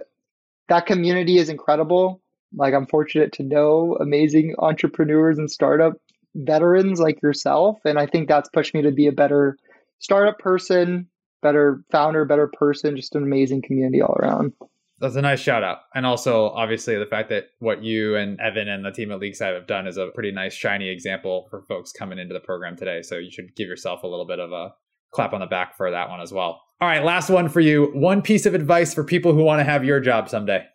that 0.70 0.86
community 0.86 1.38
is 1.38 1.50
incredible. 1.50 2.22
Like 2.56 2.74
I'm 2.74 2.88
fortunate 2.88 3.34
to 3.34 3.44
know 3.44 3.98
amazing 4.00 4.56
entrepreneurs 4.58 5.38
and 5.38 5.52
startup 5.52 5.94
veterans 6.34 7.02
like 7.02 7.22
yourself. 7.22 7.80
And 7.84 8.00
I 8.00 8.06
think 8.06 8.30
that's 8.30 8.50
pushed 8.50 8.74
me 8.74 8.82
to 8.84 8.92
be 8.92 9.08
a 9.08 9.12
better 9.12 9.58
startup 10.00 10.40
person, 10.40 11.10
better 11.42 11.84
founder, 11.92 12.24
better 12.24 12.48
person, 12.48 12.96
just 12.96 13.16
an 13.16 13.24
amazing 13.24 13.64
community 13.64 14.02
all 14.02 14.16
around. 14.18 14.54
That's 15.00 15.16
a 15.16 15.22
nice 15.22 15.42
shout 15.42 15.64
out. 15.64 15.80
And 15.94 16.06
also, 16.06 16.50
obviously, 16.50 16.98
the 16.98 17.06
fact 17.06 17.30
that 17.30 17.48
what 17.60 17.84
you 17.84 18.16
and 18.16 18.40
Evan 18.40 18.70
and 18.70 18.86
the 18.86 18.92
team 18.92 19.12
at 19.12 19.20
LeagueSide 19.20 19.54
have 19.54 19.68
done 19.68 19.88
is 19.88 19.98
a 19.98 20.08
pretty 20.14 20.32
nice, 20.32 20.54
shiny 20.54 20.90
example 20.90 21.48
for 21.50 21.64
folks 21.64 21.92
coming 21.92 22.18
into 22.18 22.34
the 22.34 22.40
program 22.40 22.78
today. 22.78 23.02
So 23.02 23.18
you 23.18 23.30
should 23.30 23.56
give 23.56 23.68
yourself 23.68 24.04
a 24.04 24.08
little 24.08 24.26
bit 24.26 24.40
of 24.40 24.54
a 24.54 24.74
clap 25.14 25.34
on 25.34 25.42
the 25.42 25.48
back 25.48 25.76
for 25.76 25.92
that 25.92 26.10
one 26.10 26.22
as 26.22 26.32
well. 26.32 26.62
All 26.80 26.88
right, 26.88 27.04
last 27.04 27.30
one 27.30 27.50
for 27.50 27.60
you. 27.60 27.92
One 27.94 28.22
piece 28.22 28.46
of 28.46 28.54
advice 28.54 28.94
for 28.94 29.04
people 29.04 29.34
who 29.34 29.44
want 29.44 29.60
to 29.60 29.66
have 29.66 29.84
your 29.84 30.00
job 30.00 30.30
someday. 30.30 30.66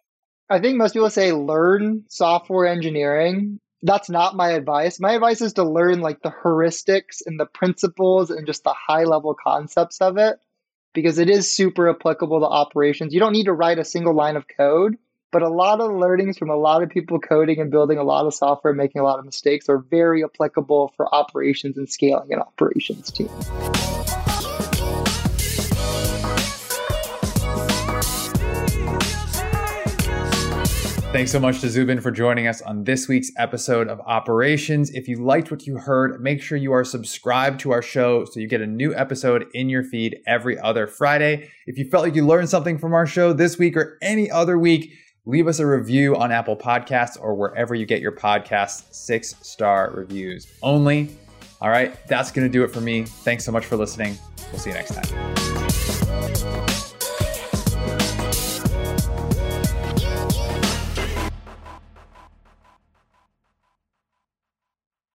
I 0.50 0.58
think 0.58 0.76
most 0.76 0.92
people 0.92 1.10
say 1.10 1.32
learn 1.32 2.04
software 2.08 2.66
engineering. 2.66 3.58
That's 3.82 4.10
not 4.10 4.36
my 4.36 4.50
advice. 4.50 5.00
My 5.00 5.12
advice 5.12 5.40
is 5.40 5.54
to 5.54 5.64
learn 5.64 6.00
like 6.00 6.20
the 6.22 6.32
heuristics 6.44 7.22
and 7.24 7.40
the 7.40 7.46
principles 7.46 8.30
and 8.30 8.46
just 8.46 8.64
the 8.64 8.74
high 8.74 9.04
level 9.04 9.34
concepts 9.34 10.00
of 10.00 10.18
it 10.18 10.36
because 10.92 11.18
it 11.18 11.30
is 11.30 11.50
super 11.50 11.88
applicable 11.88 12.40
to 12.40 12.46
operations. 12.46 13.14
You 13.14 13.20
don't 13.20 13.32
need 13.32 13.44
to 13.44 13.52
write 13.52 13.78
a 13.78 13.84
single 13.84 14.14
line 14.14 14.36
of 14.36 14.46
code, 14.48 14.96
but 15.32 15.42
a 15.42 15.48
lot 15.48 15.80
of 15.80 15.92
learnings 15.92 16.38
from 16.38 16.50
a 16.50 16.56
lot 16.56 16.82
of 16.82 16.90
people 16.90 17.20
coding 17.20 17.60
and 17.60 17.70
building 17.70 17.98
a 17.98 18.02
lot 18.02 18.26
of 18.26 18.34
software, 18.34 18.72
making 18.72 19.00
a 19.00 19.04
lot 19.04 19.18
of 19.18 19.24
mistakes 19.24 19.68
are 19.68 19.78
very 19.78 20.24
applicable 20.24 20.92
for 20.96 21.12
operations 21.14 21.76
and 21.76 21.88
scaling 21.88 22.32
an 22.32 22.40
operations 22.40 23.10
team. 23.10 23.30
Thanks 31.12 31.32
so 31.32 31.40
much 31.40 31.60
to 31.62 31.68
Zubin 31.68 32.00
for 32.00 32.12
joining 32.12 32.46
us 32.46 32.62
on 32.62 32.84
this 32.84 33.08
week's 33.08 33.32
episode 33.36 33.88
of 33.88 33.98
Operations. 34.06 34.90
If 34.90 35.08
you 35.08 35.20
liked 35.20 35.50
what 35.50 35.66
you 35.66 35.76
heard, 35.76 36.22
make 36.22 36.40
sure 36.40 36.56
you 36.56 36.70
are 36.70 36.84
subscribed 36.84 37.58
to 37.60 37.72
our 37.72 37.82
show 37.82 38.24
so 38.26 38.38
you 38.38 38.46
get 38.46 38.60
a 38.60 38.66
new 38.66 38.94
episode 38.94 39.46
in 39.52 39.68
your 39.68 39.82
feed 39.82 40.20
every 40.28 40.56
other 40.60 40.86
Friday. 40.86 41.50
If 41.66 41.76
you 41.78 41.90
felt 41.90 42.04
like 42.04 42.14
you 42.14 42.24
learned 42.24 42.48
something 42.48 42.78
from 42.78 42.94
our 42.94 43.06
show 43.06 43.32
this 43.32 43.58
week 43.58 43.76
or 43.76 43.98
any 44.00 44.30
other 44.30 44.56
week, 44.56 44.92
leave 45.26 45.48
us 45.48 45.58
a 45.58 45.66
review 45.66 46.14
on 46.14 46.30
Apple 46.30 46.56
Podcasts 46.56 47.20
or 47.20 47.34
wherever 47.34 47.74
you 47.74 47.86
get 47.86 48.00
your 48.00 48.12
podcasts, 48.12 48.94
six 48.94 49.34
star 49.42 49.90
reviews 49.92 50.46
only. 50.62 51.10
All 51.60 51.70
right, 51.70 51.92
that's 52.06 52.30
going 52.30 52.46
to 52.46 52.52
do 52.52 52.62
it 52.62 52.68
for 52.68 52.80
me. 52.80 53.02
Thanks 53.02 53.44
so 53.44 53.50
much 53.50 53.66
for 53.66 53.76
listening. 53.76 54.16
We'll 54.52 54.60
see 54.60 54.70
you 54.70 54.76
next 54.76 54.94
time. 54.94 56.69